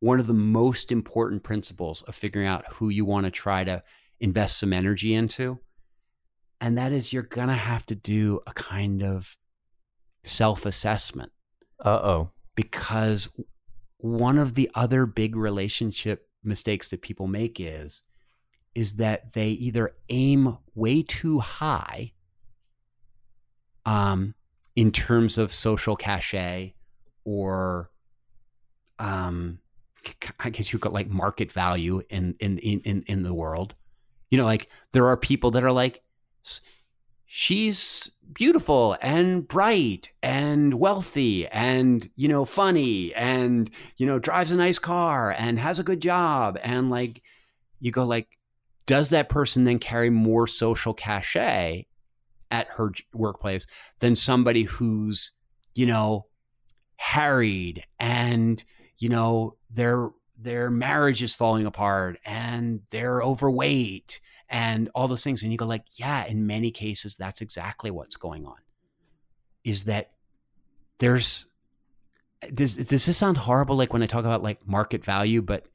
[0.00, 3.82] one of the most important principles of figuring out who you want to try to
[4.20, 5.58] invest some energy into,
[6.60, 9.34] and that is you're gonna have to do a kind of
[10.24, 11.32] self assessment
[11.82, 12.30] Uh oh.
[12.54, 13.30] because
[13.96, 18.02] one of the other big relationship mistakes that people make is
[18.74, 22.12] is that they either aim way too high
[23.86, 24.34] um,
[24.76, 26.74] in terms of social cachet
[27.28, 27.90] or
[28.98, 29.58] um,
[30.40, 33.74] I guess you got like market value in in in in the world.
[34.30, 36.02] You know, like there are people that are like
[37.26, 44.56] she's beautiful and bright and wealthy and you know funny and you know drives a
[44.56, 47.20] nice car and has a good job and like
[47.80, 48.28] you go like
[48.86, 51.86] does that person then carry more social cachet
[52.50, 53.66] at her workplace
[53.98, 55.32] than somebody who's
[55.74, 56.27] you know
[56.98, 58.62] harried and
[58.98, 65.42] you know their their marriage is falling apart and they're overweight and all those things.
[65.42, 68.56] And you go like yeah in many cases that's exactly what's going on
[69.64, 70.10] is that
[70.98, 71.46] there's
[72.52, 75.66] does does this sound horrible like when i talk about like market value but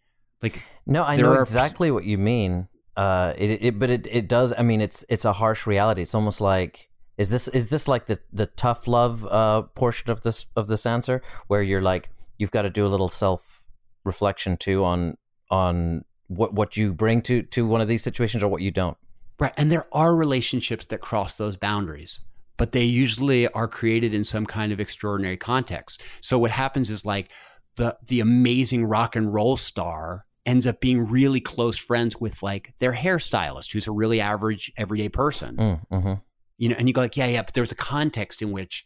[0.42, 2.68] like no i know exactly what you mean.
[2.96, 6.02] Uh it, it but it it does i mean it's it's a harsh reality.
[6.02, 10.22] It's almost like is this is this like the the tough love uh portion of
[10.22, 13.64] this of this answer where you're like you've got to do a little self
[14.04, 15.18] reflection too on
[15.50, 18.98] on what what you bring to to one of these situations or what you don't.
[19.40, 22.22] Right, and there are relationships that cross those boundaries,
[22.58, 26.04] but they usually are created in some kind of extraordinary context.
[26.22, 27.32] So what happens is like
[27.76, 32.74] the the amazing rock and roll star ends up being really close friends with like
[32.80, 35.56] their hairstylist, who's a really average everyday person.
[35.56, 36.14] Mm, mm-hmm.
[36.58, 38.86] You know, and you go like, yeah, yeah, but there's a context in which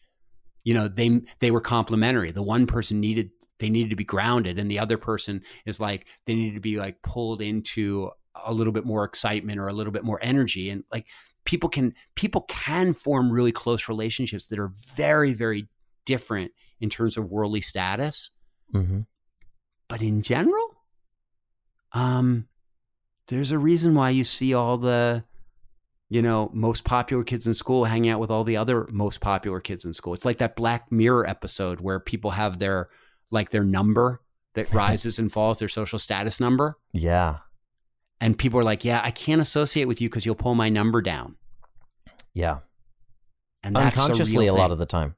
[0.67, 4.59] you know they they were complementary the one person needed they needed to be grounded
[4.59, 8.11] and the other person is like they needed to be like pulled into
[8.45, 11.07] a little bit more excitement or a little bit more energy and like
[11.45, 15.69] people can people can form really close relationships that are very very
[16.05, 16.51] different
[16.81, 18.31] in terms of worldly status
[18.73, 18.99] mm-hmm.
[19.87, 20.75] but in general
[21.93, 22.45] um
[23.29, 25.23] there's a reason why you see all the
[26.09, 29.59] you know, most popular kids in school hanging out with all the other most popular
[29.59, 30.13] kids in school.
[30.13, 32.87] It's like that Black Mirror episode where people have their
[33.29, 34.21] like their number
[34.53, 36.77] that rises and falls, their social status number.
[36.93, 37.37] Yeah.
[38.21, 41.01] And people are like, "Yeah, I can't associate with you because you'll pull my number
[41.01, 41.35] down."
[42.33, 42.59] Yeah.
[43.63, 45.15] And unconsciously a, a lot of the time.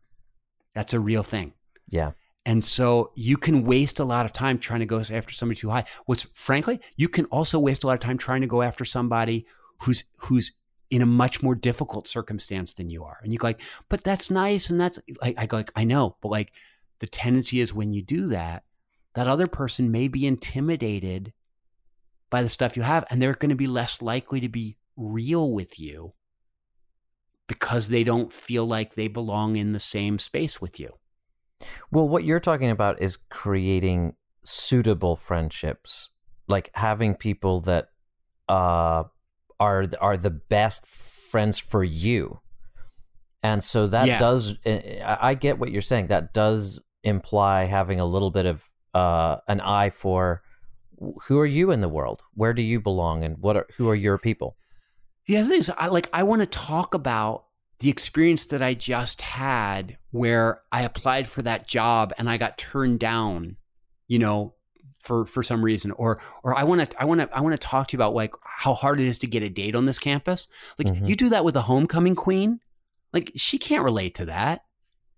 [0.74, 1.54] That's a real thing.
[1.88, 2.12] Yeah.
[2.46, 5.70] And so you can waste a lot of time trying to go after somebody too
[5.70, 5.86] high.
[6.06, 9.46] What's frankly, you can also waste a lot of time trying to go after somebody
[9.80, 10.54] who's who's
[10.90, 13.20] in a much more difficult circumstance than you are.
[13.24, 14.70] And you go like, but that's nice.
[14.70, 16.52] And that's like, I go like, I know, but like
[17.00, 18.64] the tendency is when you do that,
[19.16, 21.34] that other person may be intimidated
[22.30, 25.54] by the stuff you have and they're going to be less likely to be real
[25.54, 26.14] with you
[27.48, 30.94] because they don't feel like they belong in the same space with you.
[31.92, 36.12] Well, what you're talking about is creating suitable friendships,
[36.48, 37.90] like having people that
[38.48, 39.04] uh
[39.60, 42.40] are are the best friends for you.
[43.42, 44.18] And so that yeah.
[44.18, 46.08] does i get what you're saying.
[46.08, 50.42] That does imply having a little bit of uh, an eye for
[51.28, 52.22] who are you in the world?
[52.34, 53.24] Where do you belong?
[53.24, 54.58] And what are who are your people?
[55.28, 57.46] Yeah the thing is i like i want to talk about
[57.82, 62.58] the experience that i just had where i applied for that job and i got
[62.58, 63.56] turned down
[64.08, 64.56] you know
[65.00, 65.92] for for some reason.
[65.92, 68.14] Or or I want to I want to I want to talk to you about
[68.14, 70.50] like how hard it is to get a date on this campus.
[70.78, 71.06] Like mm-hmm.
[71.06, 72.60] you do that with a homecoming queen,
[73.14, 74.66] like she can't relate to that.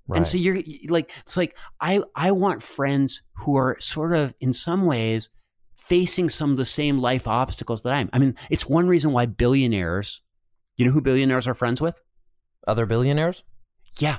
[0.08, 0.17] Right.
[0.17, 4.54] And so you're like it's like I I want friends who are sort of in
[4.54, 5.32] some ways
[5.75, 8.12] facing some of the same life obstacles that I'm.
[8.13, 10.21] I mean, it's one reason why billionaires,
[10.77, 11.99] you know who billionaires are friends with?
[12.67, 13.43] Other billionaires?
[13.97, 14.17] Yeah.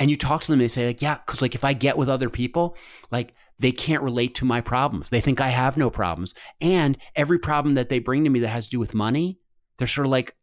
[0.00, 2.08] And you talk to them, they say like, yeah, because like if I get with
[2.08, 2.78] other people,
[3.10, 5.10] like they can't relate to my problems.
[5.10, 6.34] They think I have no problems.
[6.60, 9.38] And every problem that they bring to me that has to do with money,
[9.76, 10.36] they're sort of like,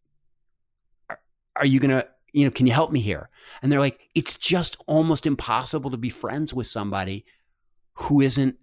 [1.55, 3.29] are you going to, you know, can you help me here?
[3.61, 7.25] And they're like, it's just almost impossible to be friends with somebody
[7.93, 8.57] who isn't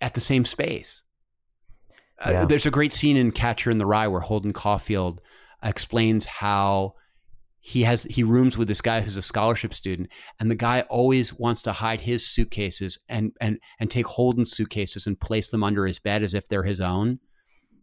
[0.00, 1.02] at the same space.
[2.24, 2.42] Uh, yeah.
[2.42, 5.20] Uh, there's a great scene in Catcher in the Rye where Holden Caulfield
[5.62, 6.94] explains how
[7.68, 10.08] he has he rooms with this guy who's a scholarship student
[10.40, 15.06] and the guy always wants to hide his suitcases and and and take Holden's suitcases
[15.06, 17.18] and place them under his bed as if they're his own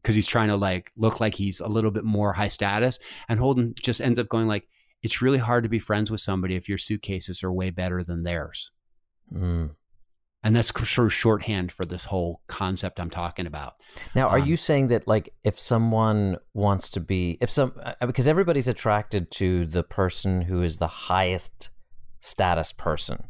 [0.01, 2.97] because he's trying to like look like he's a little bit more high status
[3.29, 4.67] and Holden just ends up going like
[5.03, 8.23] it's really hard to be friends with somebody if your suitcases are way better than
[8.23, 8.71] theirs.
[9.31, 9.69] Mm.
[10.45, 13.77] And that's sort of shorthand for this whole concept I'm talking about.
[14.13, 17.93] Now, are um, you saying that, like, if someone wants to be, if some, uh,
[17.99, 21.71] uh, because everybody's attracted to the person who is the highest
[22.19, 23.23] status person,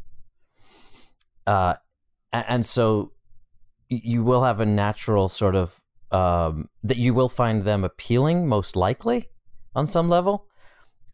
[1.46, 1.76] uh,
[2.34, 3.12] and so
[3.88, 8.76] you will have a natural sort of um, that you will find them appealing, most
[8.76, 9.30] likely,
[9.74, 10.48] on some level.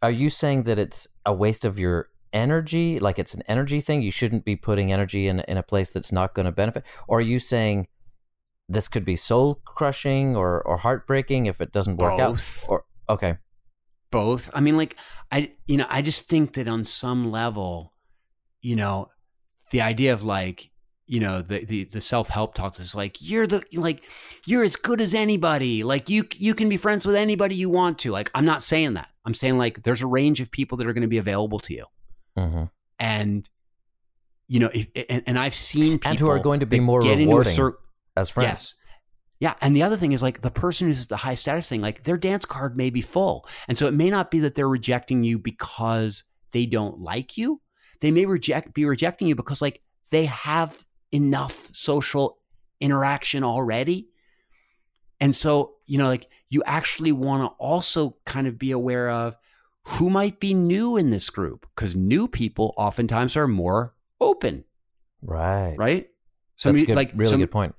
[0.02, 4.02] Are you saying that it's a waste of your energy, like it's an energy thing.
[4.02, 6.84] You shouldn't be putting energy in in a place that's not going to benefit.
[7.08, 7.88] Or are you saying
[8.68, 12.64] this could be soul crushing or or heartbreaking if it doesn't work Both.
[12.64, 12.68] out?
[12.68, 13.36] Or okay,
[14.12, 14.48] both.
[14.54, 14.96] I mean, like
[15.32, 17.92] I, you know, I just think that on some level,
[18.60, 19.08] you know,
[19.72, 20.70] the idea of like,
[21.08, 24.04] you know, the the, the self help talks is like you're the like
[24.46, 25.82] you're as good as anybody.
[25.82, 28.12] Like you you can be friends with anybody you want to.
[28.12, 29.08] Like I'm not saying that.
[29.24, 31.74] I'm saying like there's a range of people that are going to be available to
[31.74, 31.86] you,
[32.36, 32.64] hmm
[32.98, 33.48] and
[34.52, 37.00] you know, if, and, and I've seen people and who are going to be more
[37.00, 37.78] rewarding cir-
[38.16, 38.48] as friends.
[38.50, 38.74] Yes.
[39.40, 39.54] Yeah.
[39.60, 42.18] And the other thing is like the person who's the high status thing, like their
[42.18, 43.48] dance card may be full.
[43.66, 47.60] And so it may not be that they're rejecting you because they don't like you.
[48.00, 52.38] They may reject be rejecting you because like they have enough social
[52.78, 54.10] interaction already.
[55.18, 59.34] And so, you know, like you actually want to also kind of be aware of
[59.84, 64.64] who might be new in this group because new people oftentimes are more open,
[65.22, 65.74] Right.
[65.76, 66.02] right?
[66.04, 66.96] That's Somebody good.
[66.96, 67.74] like really some- good point.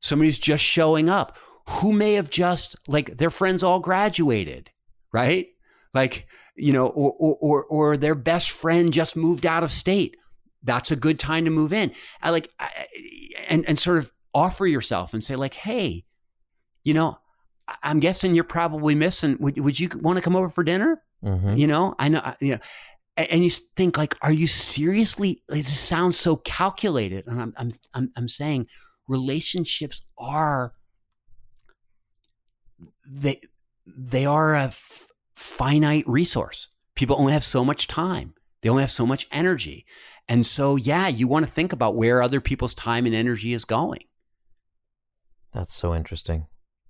[0.00, 1.36] somebody's just showing up
[1.68, 4.70] who may have just like their friends all graduated
[5.12, 5.48] right
[5.94, 10.16] like you know or or or, or their best friend just moved out of state
[10.62, 12.86] that's a good time to move in I like I,
[13.48, 16.04] and and sort of offer yourself and say like hey
[16.82, 17.18] you know
[17.82, 21.54] i'm guessing you're probably missing would, would you want to come over for dinner hmm
[21.54, 21.94] you know?
[21.98, 22.60] I know you know
[23.16, 27.26] and you think like are you seriously it just sounds so calculated.
[27.26, 28.66] And i'm i'm i'm, I'm saying
[29.08, 30.72] relationships are
[33.06, 33.40] they
[33.86, 36.68] they are a f- finite resource.
[36.94, 38.34] People only have so much time.
[38.62, 39.84] They only have so much energy.
[40.28, 43.64] And so yeah you want to think about where other people's time and energy is
[43.64, 44.04] going.
[45.52, 46.46] That's so interesting.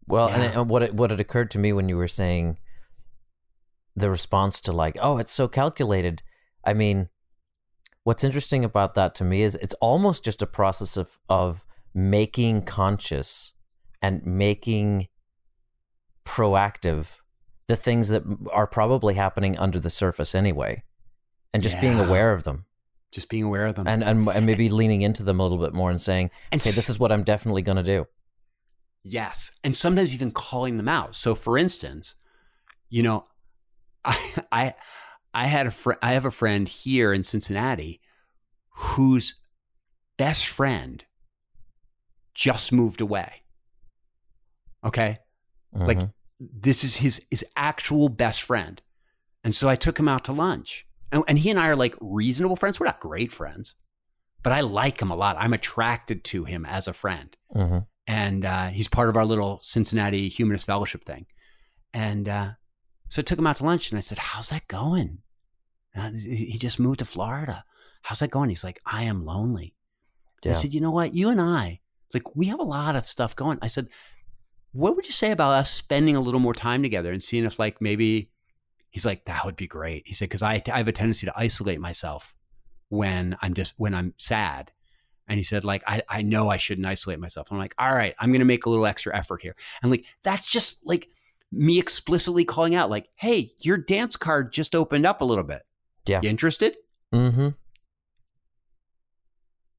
[0.06, 0.50] Well, and, Yeah.
[0.50, 2.58] it, and what it, what had occurred to me when you were saying
[4.00, 6.22] the response to like, oh, it's so calculated.
[6.64, 7.08] I mean,
[8.04, 12.62] what's interesting about that to me is it's almost just a process of of making
[12.62, 13.54] conscious
[14.02, 15.08] and making
[16.24, 17.18] proactive
[17.66, 20.82] the things that are probably happening under the surface anyway,
[21.52, 22.66] and just being aware of them
[23.12, 25.74] just being aware of them and and, and maybe leaning into them a little bit
[25.74, 28.06] more and saying, and okay, this is what I'm definitely going to do.
[29.02, 29.50] Yes.
[29.64, 31.14] And sometimes even calling them out.
[31.16, 32.16] So for instance,
[32.88, 33.26] you know,
[34.04, 34.74] I I
[35.34, 38.00] I had a friend I have a friend here in Cincinnati
[38.74, 39.38] whose
[40.16, 41.04] best friend
[42.34, 43.42] just moved away.
[44.84, 45.18] Okay?
[45.72, 46.12] Like Mhm.
[46.40, 48.80] this is his his actual best friend.
[49.44, 50.86] And so I took him out to lunch.
[51.12, 52.78] And, and he and I are like reasonable friends.
[52.78, 53.74] We're not great friends,
[54.42, 55.36] but I like him a lot.
[55.38, 57.86] I'm attracted to him as a friend Mhm.
[58.06, 61.26] and uh, he's part of our little Cincinnati Humanist Fellowship thing.
[61.92, 62.52] And uh,
[63.10, 65.18] so I took him out to lunch, and I said, "How's that going?"
[65.94, 67.64] Uh, he he just moved to Florida.
[68.02, 68.48] How's that going?
[68.48, 69.74] He's like, "I am lonely."
[70.44, 70.52] Yeah.
[70.52, 71.12] I said, "You know what?
[71.12, 71.80] You and I,
[72.14, 73.88] like, we have a lot of stuff going." I said,
[74.72, 77.58] "What would you say about us spending a little more time together and seeing if,
[77.58, 78.30] like, maybe?"
[78.90, 81.34] He's like, "That would be great." He said, "Because I I have a tendency to
[81.36, 82.34] isolate myself
[82.90, 84.72] when I'm just when I'm sad."
[85.26, 87.52] And he said, like, I, I know I shouldn't isolate myself.
[87.52, 89.54] I'm like, all right, I'm going to make a little extra effort here.
[89.80, 91.08] And like, that's just like
[91.52, 95.62] me explicitly calling out, like, hey, your dance card just opened up a little bit.
[96.06, 96.20] Yeah.
[96.22, 96.76] You interested?
[97.12, 97.48] Mm-hmm.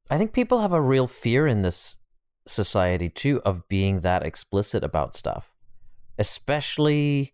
[0.10, 1.98] I think people have a real fear in this
[2.48, 5.52] society too of being that explicit about stuff.
[6.18, 7.34] Especially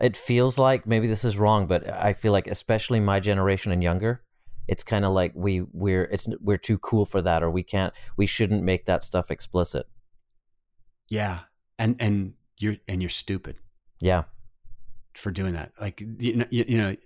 [0.00, 3.82] it feels like maybe this is wrong, but I feel like especially my generation and
[3.82, 4.22] younger,
[4.68, 7.92] it's kind of like we we're it's we're too cool for that or we can't
[8.16, 9.86] we shouldn't make that stuff explicit.
[11.08, 11.40] Yeah.
[11.78, 13.56] And, and you're, and you're stupid
[14.00, 14.24] Yeah.
[15.14, 15.72] for doing that.
[15.80, 16.96] Like, you know, you, you know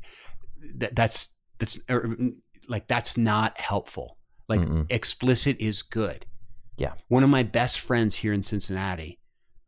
[0.77, 2.17] that, that's, that's or,
[2.69, 4.17] like, that's not helpful.
[4.49, 4.87] Like, Mm-mm.
[4.91, 6.27] explicit is good.
[6.77, 6.95] Yeah.
[7.09, 9.19] One of my best friends here in Cincinnati,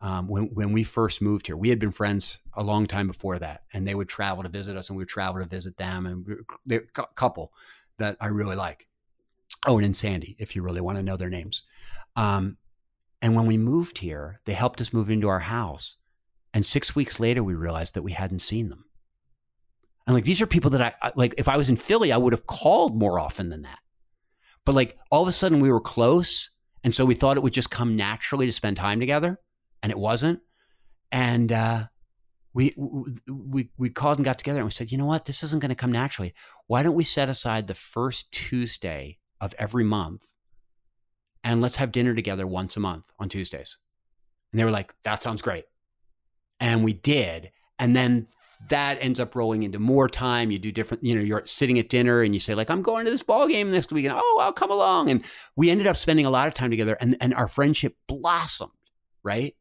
[0.00, 3.38] um, when when we first moved here, we had been friends a long time before
[3.38, 6.06] that, and they would travel to visit us, and we would travel to visit them,
[6.06, 6.34] and we
[6.66, 7.52] they're a couple
[7.98, 8.88] that I really like.
[9.66, 11.62] Oh, and Sandy, if you really want to know their names.
[12.16, 12.56] Um,
[13.22, 15.96] and when we moved here, they helped us move into our house,
[16.52, 18.84] and six weeks later, we realized that we hadn't seen them.
[20.06, 21.34] And like these are people that I like.
[21.38, 23.78] If I was in Philly, I would have called more often than that.
[24.66, 26.50] But like all of a sudden, we were close,
[26.82, 29.38] and so we thought it would just come naturally to spend time together,
[29.82, 30.40] and it wasn't.
[31.12, 31.86] And uh,
[32.52, 32.74] we
[33.28, 35.68] we we called and got together, and we said, you know what, this isn't going
[35.68, 36.34] to come naturally.
[36.66, 40.26] Why don't we set aside the first Tuesday of every month,
[41.44, 43.78] and let's have dinner together once a month on Tuesdays?
[44.52, 45.64] And they were like, that sounds great,
[46.60, 47.50] and we did.
[47.78, 48.28] And then
[48.68, 50.52] that ends up rolling into more time.
[50.52, 53.04] You do different, you know, you're sitting at dinner and you say, like, I'm going
[53.06, 54.04] to this ball game next week.
[54.04, 55.10] And oh, I'll come along.
[55.10, 55.24] And
[55.56, 58.70] we ended up spending a lot of time together and, and our friendship blossomed,
[59.24, 59.56] right?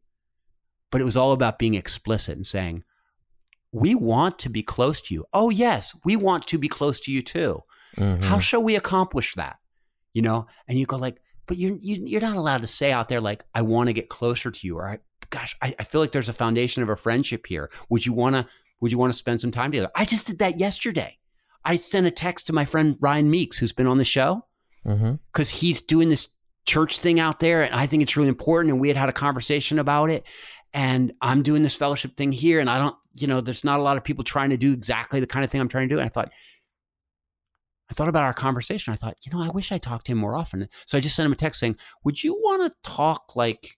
[0.92, 2.84] But it was all about being explicit and saying,
[3.72, 5.26] we want to be close to you.
[5.34, 7.64] Oh, yes, we want to be close to you too.
[7.98, 8.24] Mhm.
[8.24, 9.58] How shall we accomplish that?
[10.14, 13.10] You know, and you go like, but you're you, you're not allowed to say out
[13.10, 16.02] there like, I want to get closer to you, or I, gosh, I, I feel
[16.02, 17.70] like there's a foundation of a friendship here.
[17.90, 18.48] Would you want to?
[18.82, 19.92] Would you want to spend some time together?
[19.96, 21.18] I just did that yesterday.
[21.64, 24.46] I sent a text to my friend Ryan Meeks, who's been on the show,
[24.86, 25.14] mm-hmm.
[25.32, 26.28] because he's doing this
[26.66, 28.72] church thing out there, and I think it's really important.
[28.72, 30.24] And we had had a conversation about it,
[30.74, 33.84] and I'm doing this fellowship thing here, and I don't, you know, there's not a
[33.84, 36.00] lot of people trying to do exactly the kind of thing I'm trying to do.
[36.00, 36.32] And I thought,
[37.92, 38.94] I thought about our conversation.
[38.94, 40.70] I thought, you know, I wish I talked to him more often.
[40.86, 41.76] So I just sent him a text saying,
[42.06, 43.78] "Would you want to talk like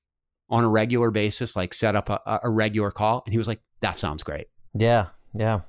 [0.49, 3.59] on a regular basis, like set up a, a regular call?" And he was like,
[3.79, 5.61] "That sounds great." Yeah, yeah.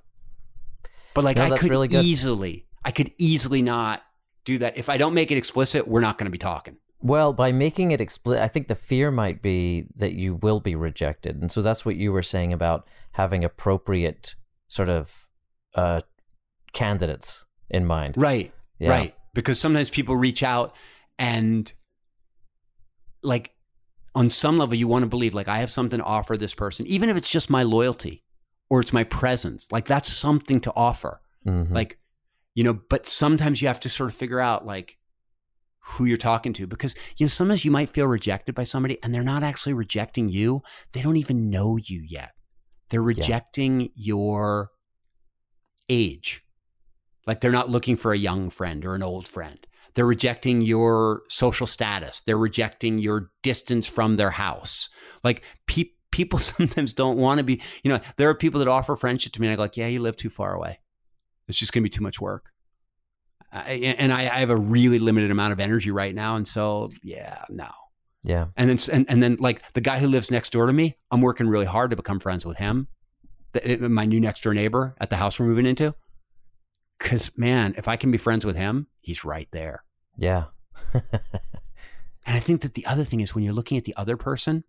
[1.14, 2.04] But like, No, I could really good.
[2.04, 4.02] easily, I could easily not
[4.44, 5.88] do that if I don't make it explicit.
[5.88, 6.76] We're not going to be talking.
[7.00, 10.74] Well, by making it explicit, I think the fear might be that you will be
[10.74, 14.34] rejected, and so that's what you were saying about having appropriate
[14.68, 15.28] sort of
[15.74, 16.02] uh,
[16.72, 18.16] candidates in mind.
[18.16, 18.52] Right.
[18.78, 18.90] Yeah.
[18.90, 19.14] Right.
[19.34, 20.74] Because sometimes people reach out
[21.18, 21.72] and
[23.22, 23.50] like
[24.14, 26.86] on some level you want to believe like I have something to offer this person,
[26.86, 28.22] even if it's just my loyalty
[28.70, 29.70] or it's my presence.
[29.72, 31.20] Like that's something to offer.
[31.46, 31.72] Mhm.
[31.72, 31.98] Like,
[32.54, 34.96] you know, but sometimes you have to sort of figure out like
[35.86, 39.12] who you're talking to because you know sometimes you might feel rejected by somebody and
[39.12, 40.62] they're not actually rejecting you.
[40.92, 42.30] They don't even know you yet.
[42.90, 44.70] They're rejecting your
[45.88, 46.42] age.
[47.26, 49.58] Like they're not looking for a young friend or an old friend.
[49.94, 52.20] They're rejecting your social status.
[52.26, 54.90] They're rejecting your distance from their house.
[55.22, 58.96] Like pe- people sometimes don't want to be, you know, there are people that offer
[58.96, 60.80] friendship to me and I go like, yeah, you live too far away.
[61.48, 62.50] It's just going to be too much work.
[63.52, 66.34] I, and I, I have a really limited amount of energy right now.
[66.34, 67.70] And so, yeah, no.
[68.24, 70.96] yeah, And then, and, and then like the guy who lives next door to me,
[71.12, 72.88] I'm working really hard to become friends with him.
[73.52, 75.94] The, eh, my new next door neighbor at the house we're moving into.
[77.04, 79.84] Cause man, if I can be friends with him, he's right there.
[80.18, 80.44] yeah,
[82.26, 84.64] And I think that the other thing is when you're looking at the other person,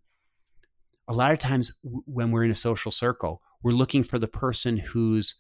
[1.08, 4.28] a lot of times w- when we're in a social circle, we're looking for the
[4.28, 5.36] person who's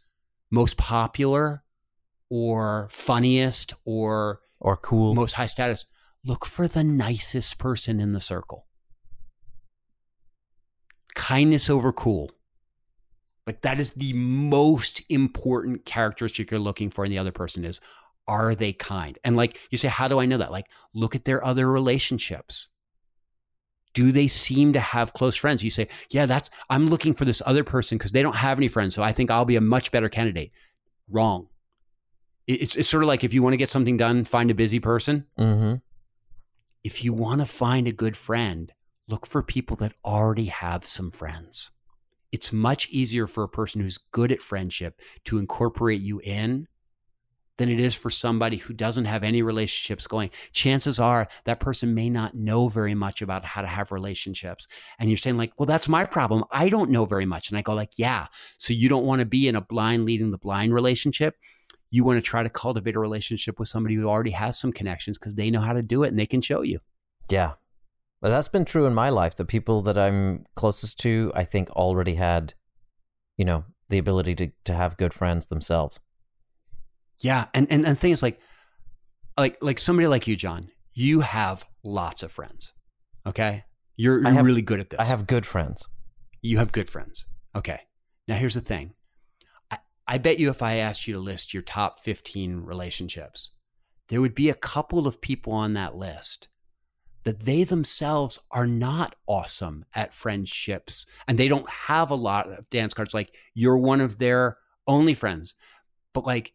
[0.52, 1.64] most popular
[2.30, 5.14] or funniest or or cool.
[5.14, 5.86] most high status.
[6.24, 8.66] Look for the nicest person in the circle.
[11.16, 12.32] Kindness over cool.
[13.48, 17.80] Like that is the most important characteristic you're looking for in the other person is
[18.28, 19.20] are they kind?
[19.24, 20.52] And like you say, how do I know that?
[20.52, 22.70] Like look at their other relationships.
[23.93, 25.64] Do they seem to have close friends?
[25.64, 28.68] You say, yeah, that's I'm looking for this other person because they don't have any
[28.68, 28.96] friends.
[28.96, 30.52] So I think I'll be a much better candidate.
[31.10, 31.48] Wrong.
[32.48, 34.80] It's, it's sort of like if you want to get something done, find a busy
[34.80, 35.76] person hmm
[36.86, 38.72] if you want to find a good friend,
[39.08, 41.72] look for people that already have some friends.
[42.32, 46.67] It's much easier for a person who's good at friendship to incorporate you in
[47.57, 50.30] than it is for somebody who doesn't have any relationships going.
[50.51, 54.67] Chances are that person may not know very much about how to have relationships.
[54.99, 56.43] And you're saying like, "Well, that's my problem.
[56.51, 58.28] I don't know very much." And I go like, "Yeah.
[58.57, 61.36] So you don't want to be in a blind leading the blind relationship
[61.95, 65.17] you want to try to cultivate a relationship with somebody who already has some connections
[65.17, 66.80] because they know how to do it and they can show you.
[67.30, 67.53] Yeah.
[68.26, 69.36] But that's been true in my life.
[69.36, 72.55] The people that I'm closest to, I think, already had,
[73.38, 75.99] you know, the ability to, to have good friends themselves.
[77.19, 78.39] Yeah, and and and the thing is like,
[79.38, 80.69] like like somebody like you, John.
[80.91, 82.73] You have lots of friends.
[83.28, 83.63] Okay,
[83.95, 84.99] you're, you're have- really good at this.
[84.99, 85.88] I have good friends.
[86.41, 87.28] you have good friends.
[87.55, 87.80] Okay,
[88.28, 88.95] now here's the thing.
[89.69, 93.51] I, I bet you if I asked you to list your top 15 relationships,
[94.07, 96.47] there would be a couple of people on that list
[97.26, 102.69] that they themselves are not awesome at friendships and they don't have a lot of
[102.69, 103.13] dance cards.
[103.13, 104.57] Like you're one of their
[104.88, 105.55] only friends,
[106.13, 106.53] but like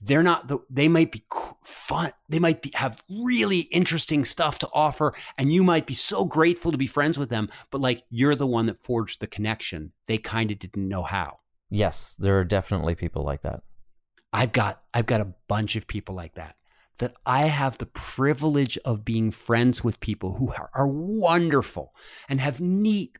[0.00, 1.22] they're not the, they might be
[1.62, 2.10] fun.
[2.28, 5.14] They might be, have really interesting stuff to offer.
[5.38, 8.46] And you might be so grateful to be friends with them, but like you're the
[8.46, 9.92] one that forged the connection.
[10.06, 11.38] They kind of didn't know how.
[11.70, 13.62] Yes, there are definitely people like that.
[14.32, 16.56] I've got I've got a bunch of people like that
[17.02, 21.94] that I have the privilege of being friends with people who are, wonderful
[22.28, 23.18] and have neat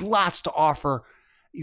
[0.00, 1.02] lots to offer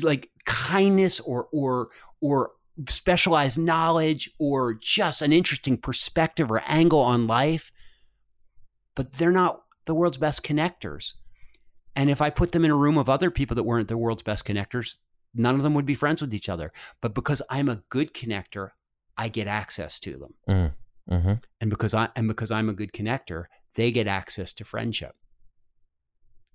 [0.02, 1.90] like kindness or or
[2.22, 2.52] or
[2.88, 7.72] specialized knowledge or just an interesting perspective or angle on life
[8.96, 11.16] but they're not the world's best connectors
[11.96, 14.24] and if I put them in a room of other people that weren't the world's
[14.24, 14.98] best connectors
[15.34, 16.72] none of them would be friends with each other.
[17.02, 18.72] But because I'm a good connector,
[19.18, 20.34] I get access to them.
[20.48, 20.74] Mm.
[21.10, 23.46] Hmm And because I and because I'm a good connector,
[23.76, 25.16] they get access to friendship.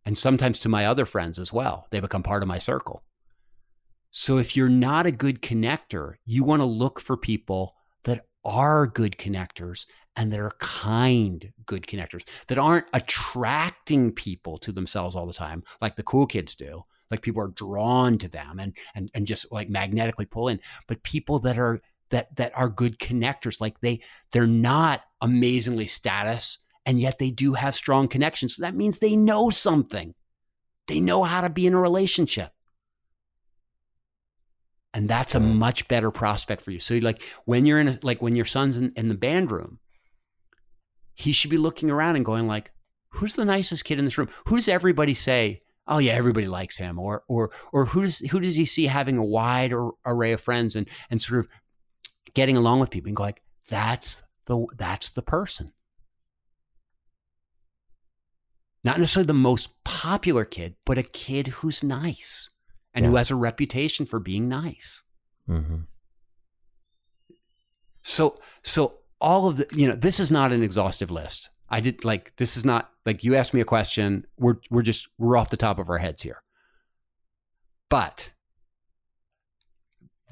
[0.05, 1.87] And sometimes to my other friends as well.
[1.91, 3.03] They become part of my circle.
[4.13, 7.75] So if you're not a good connector, you want to look for people
[8.05, 9.87] that are good connectors
[10.17, 15.63] and that are kind good connectors that aren't attracting people to themselves all the time
[15.83, 19.51] like the cool kids do like people are drawn to them and and and just
[19.53, 21.81] like magnetically pull in but people that are
[22.11, 23.61] that that are good connectors.
[23.61, 24.01] Like they
[24.33, 28.57] they're not amazingly status and yet they do have strong connections.
[28.57, 30.15] So that means they know something.
[30.87, 32.53] They know how to be in a relationship.
[34.95, 36.79] And that's a much better prospect for you.
[36.79, 39.79] So like when you're in a, like when your son's in, in the band room
[41.17, 42.71] he should be looking around and going like
[43.11, 44.29] who's the nicest kid in this room?
[44.47, 48.57] Who's everybody say oh yeah everybody likes him or or or who does who does
[48.57, 51.49] he see having a wide ar- array of friends and and sort of
[52.37, 55.73] getting along with people and go like that's the that's the person
[58.85, 62.51] not necessarily the most popular kid but a kid who's nice
[62.93, 65.03] and who has a reputation for being nice
[65.47, 65.79] hmm
[68.03, 71.51] So so all of the you know this is not an exhaustive list.
[71.71, 74.25] I did like this is not like you asked me a question.
[74.39, 76.43] We're we're just we're off the top of our heads here.
[77.89, 78.31] But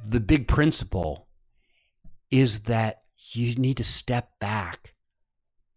[0.08, 1.23] the big principle
[2.34, 2.98] is that
[3.32, 4.92] you need to step back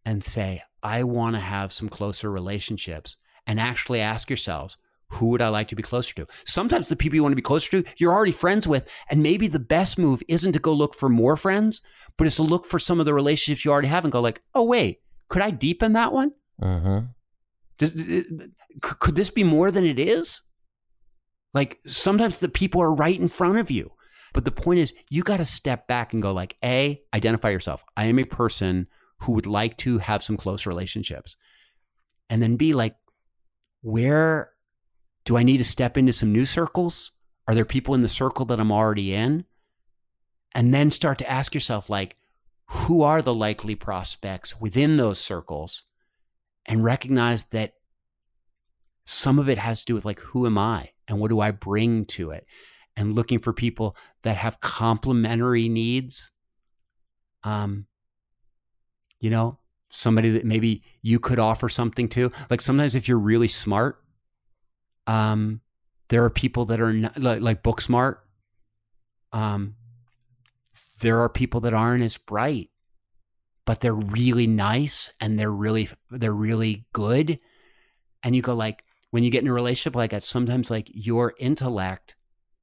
[0.06, 4.80] and say, I want to have some closer relationships and actually ask yourselves,
[5.10, 6.26] who would I like to be closer to?
[6.46, 8.90] Sometimes the people you want to be closer to, you're already friends with.
[9.12, 11.84] And maybe the best move isn't to go look for more friends,
[12.18, 14.42] but it's to look for some of the relationships you already have and go like,
[14.56, 16.32] oh, wait, could I deepen that one?
[16.60, 17.00] hmm
[17.78, 17.94] Does,
[18.82, 20.42] could could this be more than it is?
[21.54, 23.92] Like sometimes the people are right in front of you.
[24.34, 27.84] But the point is, you got to step back and go like, A, identify yourself.
[27.96, 28.88] I am a person
[29.20, 31.36] who would like to have some close relationships.
[32.30, 32.96] And then B, like,
[33.82, 34.52] where
[35.26, 37.12] do I need to step into some new circles?
[37.48, 39.46] Are there people in the circle that I'm already in?
[40.54, 42.16] And then start to ask yourself, like,
[42.66, 45.84] who are the likely prospects within those circles?
[46.66, 47.76] And recognize that
[49.06, 51.52] some of it has to do with like, who am I and what do I
[51.52, 52.46] bring to it?
[52.98, 56.32] And looking for people that have complementary needs.
[57.44, 57.86] Um,
[59.20, 62.32] you know, somebody that maybe you could offer something to.
[62.50, 64.02] Like sometimes if you're really smart,
[65.06, 65.62] um,
[66.10, 68.24] there are people that are not, like, like book smart.
[69.32, 69.76] Um,
[71.02, 72.70] there are people that aren't as bright,
[73.66, 77.40] but they're really nice and they're really they're really good.
[78.24, 81.34] And you go like when you get in a relationship like that, sometimes like your
[81.40, 82.17] intellect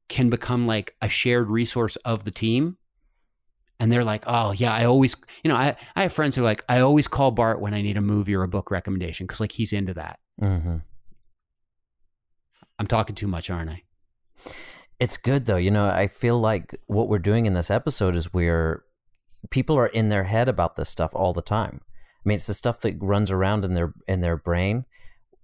[0.08, 2.76] can become like a shared resource of the team.
[3.80, 6.44] And they're like, oh yeah, I always, you know, I, I have friends who are
[6.44, 9.40] like, I always call Bart when I need a movie or a book recommendation because
[9.40, 10.18] like he's into that.
[10.38, 10.76] hmm
[12.78, 13.82] I'm talking too much, aren't I?
[14.98, 15.56] It's good though.
[15.56, 18.84] You know, I feel like what we're doing in this episode is we're
[19.50, 21.80] people are in their head about this stuff all the time.
[21.84, 24.86] I mean, it's the stuff that runs around in their in their brain,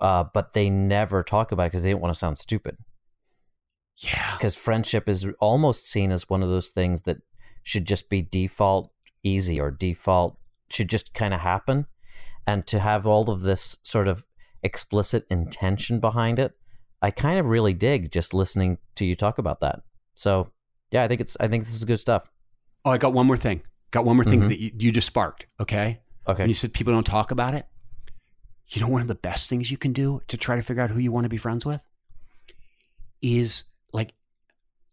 [0.00, 2.78] uh, but they never talk about it because they don't want to sound stupid.
[4.00, 4.36] Yeah.
[4.36, 7.18] Because friendship is almost seen as one of those things that
[7.62, 8.90] should just be default
[9.22, 10.38] easy or default
[10.70, 11.86] should just kind of happen,
[12.46, 14.24] and to have all of this sort of
[14.62, 16.52] explicit intention behind it,
[17.02, 19.80] I kind of really dig just listening to you talk about that.
[20.14, 20.50] So
[20.90, 22.30] yeah, I think it's I think this is good stuff.
[22.84, 23.62] Oh, I got one more thing.
[23.90, 24.48] Got one more thing Mhm.
[24.48, 25.46] that you, you just sparked.
[25.60, 26.00] Okay.
[26.26, 26.42] Okay.
[26.44, 27.66] When you said people don't talk about it,
[28.68, 30.90] you know, one of the best things you can do to try to figure out
[30.90, 31.86] who you want to be friends with
[33.20, 34.12] is like,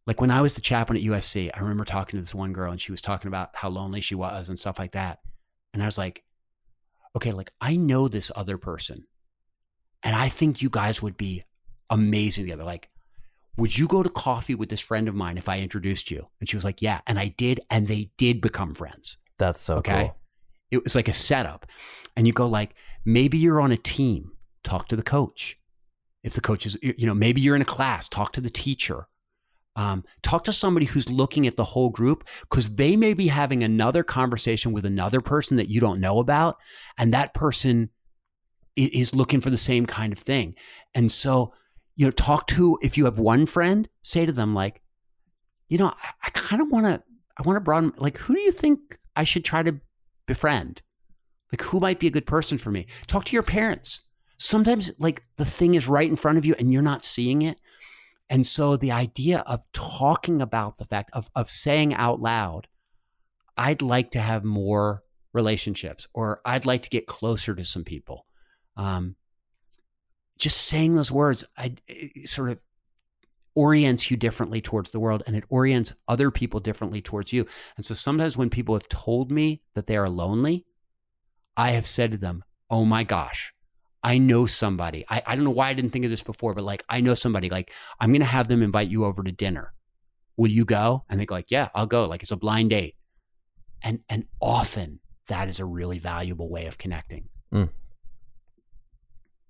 [0.05, 2.71] like when I was the chaplain at USC, I remember talking to this one girl
[2.71, 5.19] and she was talking about how lonely she was and stuff like that.
[5.73, 6.23] And I was like,
[7.15, 9.05] okay, like I know this other person
[10.03, 11.43] and I think you guys would be
[11.89, 12.63] amazing together.
[12.63, 12.89] Like,
[13.57, 16.27] would you go to coffee with this friend of mine if I introduced you?
[16.39, 17.01] And she was like, yeah.
[17.07, 17.59] And I did.
[17.69, 19.17] And they did become friends.
[19.39, 20.03] That's so Okay.
[20.03, 20.17] cool.
[20.69, 21.65] It was like a setup.
[22.15, 24.31] And you go like, maybe you're on a team,
[24.63, 25.55] talk to the coach.
[26.28, 29.07] If the coach is, you know, maybe you're in a class, talk to the teacher.
[29.78, 33.63] Um, talk to somebody who's looking at the whole group because they may be having
[33.63, 36.57] another conversation with another person that you don't know about.
[36.97, 37.89] And that person
[38.75, 40.55] is looking for the same kind of thing.
[40.93, 41.53] And so,
[41.95, 44.82] you know, talk to, if you have one friend, say to them, like,
[45.69, 47.01] you know, I, I kind of want to,
[47.38, 48.80] I want to broaden, like, who do you think
[49.15, 49.80] I should try to
[50.25, 50.82] befriend?
[51.53, 52.88] Like, who might be a good person for me?
[53.05, 54.01] Talk to your parents.
[54.38, 57.59] Sometimes, like, the thing is right in front of you and you're not seeing it.
[58.29, 62.67] And so the idea of talking about the fact of, of saying out loud,
[63.57, 68.25] I'd like to have more relationships or I'd like to get closer to some people.
[68.75, 69.15] Um,
[70.38, 71.75] just saying those words, I
[72.25, 72.61] sort of
[73.55, 77.45] orients you differently towards the world and it orients other people differently towards you.
[77.75, 80.65] And so sometimes when people have told me that they are lonely,
[81.55, 83.53] I have said to them, Oh my gosh,
[84.08, 85.03] I know somebody.
[85.10, 87.14] I, I don't know why I didn't think of this before, but like I know
[87.14, 87.49] somebody.
[87.49, 89.74] Like I'm gonna have them invite you over to dinner.
[90.38, 91.03] Will you go?
[91.10, 92.08] And they go like, Yeah, I'll go.
[92.08, 92.95] Like it's a blind date.
[93.84, 97.28] And and often that is a really valuable way of connecting.
[97.53, 97.68] Mm.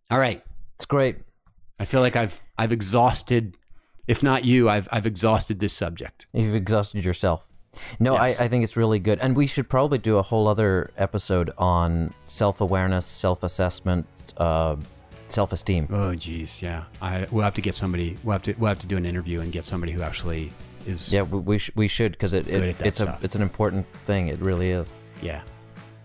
[0.10, 0.44] All right.
[0.78, 1.18] It's great.
[1.80, 3.56] I feel like I've I've exhausted
[4.08, 6.26] if not you, I've I've exhausted this subject.
[6.34, 7.46] You've exhausted yourself.
[8.00, 8.40] No, Yes.
[8.42, 9.20] I, I think it's really good.
[9.20, 14.08] And we should probably do a whole other episode on self awareness, self assessment,
[14.38, 14.76] uh,
[15.28, 15.88] self esteem.
[15.92, 16.84] Oh geez, yeah.
[17.02, 19.42] I we'll have to get somebody we'll have to we'll have to do an interview
[19.42, 20.52] and get somebody who actually
[20.86, 23.86] is Yeah, we, we, sh- we should because it, it it's a it's an important
[24.06, 24.28] thing.
[24.30, 24.90] It really is.
[25.22, 25.42] Yeah.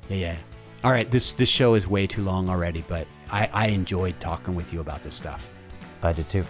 [0.09, 0.37] Yeah, yeah.
[0.85, 4.55] All right, this this show is way too long already, but I, I enjoyed talking
[4.57, 5.49] with you about this stuff.
[6.03, 6.45] I did too.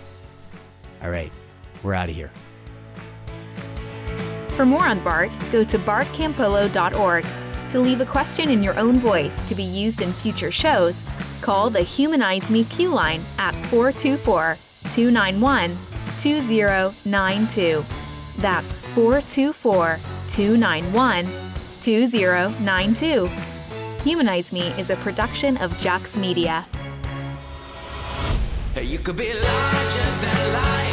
[1.02, 1.30] All right.
[1.82, 2.30] We're out of here.
[4.56, 7.24] For more on BART, go to bartcampolo.org.
[7.70, 11.00] To leave a question in your own voice to be used in future shows,
[11.40, 14.58] call the Humanize Me Q line at 424
[14.90, 15.74] 291
[16.18, 17.84] 2092.
[18.38, 19.98] That's 424
[20.28, 21.26] 291
[21.80, 23.30] 2092.
[24.04, 26.66] Humanize Me is a production of Jux Media.
[28.80, 30.91] You could be larger than life.